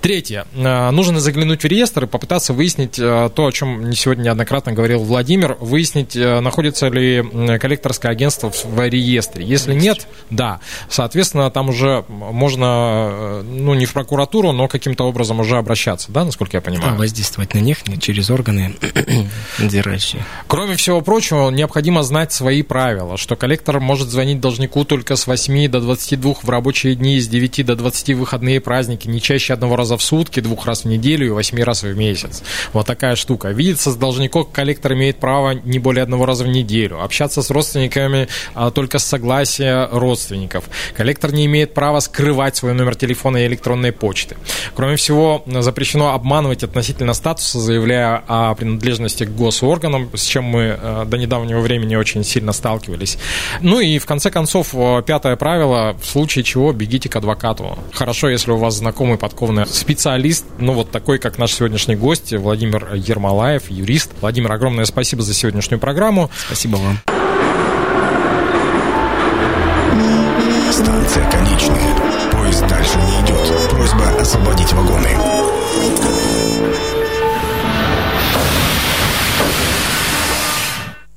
Третье. 0.00 0.46
Э, 0.54 0.90
нужно 0.90 1.20
заглянуть 1.20 1.63
в 1.64 1.66
реестр 1.66 2.04
и 2.04 2.06
попытаться 2.06 2.52
выяснить 2.52 2.98
э, 2.98 3.30
то, 3.34 3.46
о 3.46 3.52
чем 3.52 3.92
сегодня 3.94 4.24
неоднократно 4.24 4.72
говорил 4.72 5.02
Владимир, 5.02 5.56
выяснить, 5.60 6.14
э, 6.14 6.40
находится 6.40 6.88
ли 6.88 7.24
коллекторское 7.58 8.12
агентство 8.12 8.50
в 8.50 8.88
реестре. 8.88 9.44
Если 9.44 9.74
нет, 9.74 10.06
да, 10.30 10.60
соответственно, 10.88 11.50
там 11.50 11.70
уже 11.70 12.04
можно, 12.08 13.42
ну, 13.42 13.74
не 13.74 13.86
в 13.86 13.92
прокуратуру, 13.92 14.52
но 14.52 14.68
каким-то 14.68 15.04
образом 15.04 15.40
уже 15.40 15.56
обращаться, 15.56 16.12
да, 16.12 16.24
насколько 16.24 16.56
я 16.56 16.60
понимаю? 16.60 16.92
Да, 16.92 16.98
воздействовать 16.98 17.54
на 17.54 17.58
них 17.58 17.78
через 18.00 18.30
органы 18.30 18.76
надзирающие. 19.58 20.24
Кроме 20.46 20.76
всего 20.76 21.00
прочего, 21.00 21.50
необходимо 21.50 22.02
знать 22.02 22.32
свои 22.32 22.62
правила, 22.62 23.16
что 23.16 23.36
коллектор 23.36 23.80
может 23.80 24.08
звонить 24.08 24.40
должнику 24.40 24.84
только 24.84 25.16
с 25.16 25.26
8 25.26 25.68
до 25.68 25.80
22 25.80 26.34
в 26.42 26.48
рабочие 26.48 26.94
дни, 26.94 27.18
с 27.18 27.26
9 27.26 27.64
до 27.64 27.74
20 27.74 28.10
в 28.10 28.18
выходные 28.18 28.60
праздники, 28.60 29.08
не 29.08 29.20
чаще 29.20 29.54
одного 29.54 29.76
раза 29.76 29.96
в 29.96 30.02
сутки, 30.02 30.40
двух 30.40 30.66
раз 30.66 30.84
в 30.84 30.88
неделю 30.88 31.26
и 31.26 31.30
8 31.30 31.53
раз 31.62 31.82
в 31.82 31.96
месяц. 31.96 32.42
Вот 32.72 32.86
такая 32.86 33.16
штука. 33.16 33.48
Видеться 33.48 33.90
с 33.90 33.96
должником 33.96 34.44
коллектор 34.44 34.94
имеет 34.94 35.18
право 35.18 35.52
не 35.52 35.78
более 35.78 36.02
одного 36.02 36.26
раза 36.26 36.44
в 36.44 36.48
неделю. 36.48 37.02
Общаться 37.02 37.42
с 37.42 37.50
родственниками 37.50 38.28
а, 38.54 38.70
только 38.70 38.98
с 38.98 39.04
согласия 39.04 39.88
родственников. 39.90 40.64
Коллектор 40.96 41.32
не 41.32 41.46
имеет 41.46 41.74
права 41.74 42.00
скрывать 42.00 42.56
свой 42.56 42.74
номер 42.74 42.94
телефона 42.94 43.38
и 43.38 43.46
электронной 43.46 43.92
почты. 43.92 44.36
Кроме 44.74 44.96
всего, 44.96 45.44
запрещено 45.46 46.12
обманывать 46.12 46.64
относительно 46.64 47.14
статуса, 47.14 47.60
заявляя 47.60 48.22
о 48.26 48.54
принадлежности 48.54 49.24
к 49.24 49.34
госорганам, 49.34 50.10
с 50.14 50.24
чем 50.24 50.44
мы 50.44 50.78
э, 50.80 51.04
до 51.06 51.16
недавнего 51.16 51.60
времени 51.60 51.96
очень 51.96 52.24
сильно 52.24 52.52
сталкивались. 52.52 53.18
Ну 53.60 53.80
и 53.80 53.98
в 53.98 54.06
конце 54.06 54.30
концов, 54.30 54.74
э, 54.74 55.02
пятое 55.06 55.36
правило, 55.36 55.96
в 56.00 56.06
случае 56.06 56.44
чего 56.44 56.72
бегите 56.72 57.08
к 57.08 57.16
адвокату. 57.16 57.78
Хорошо, 57.92 58.28
если 58.28 58.50
у 58.50 58.56
вас 58.56 58.74
знакомый 58.74 59.18
подкованный 59.18 59.66
специалист, 59.66 60.44
ну 60.58 60.72
вот 60.72 60.90
такой, 60.90 61.18
как 61.18 61.38
наш 61.44 61.52
сегодняшний 61.52 61.94
гость, 61.94 62.32
Владимир 62.32 62.94
Ермолаев, 62.94 63.70
юрист. 63.70 64.10
Владимир, 64.22 64.50
огромное 64.50 64.86
спасибо 64.86 65.22
за 65.22 65.34
сегодняшнюю 65.34 65.78
программу. 65.78 66.30
Спасибо 66.46 66.76
вам. 66.76 67.13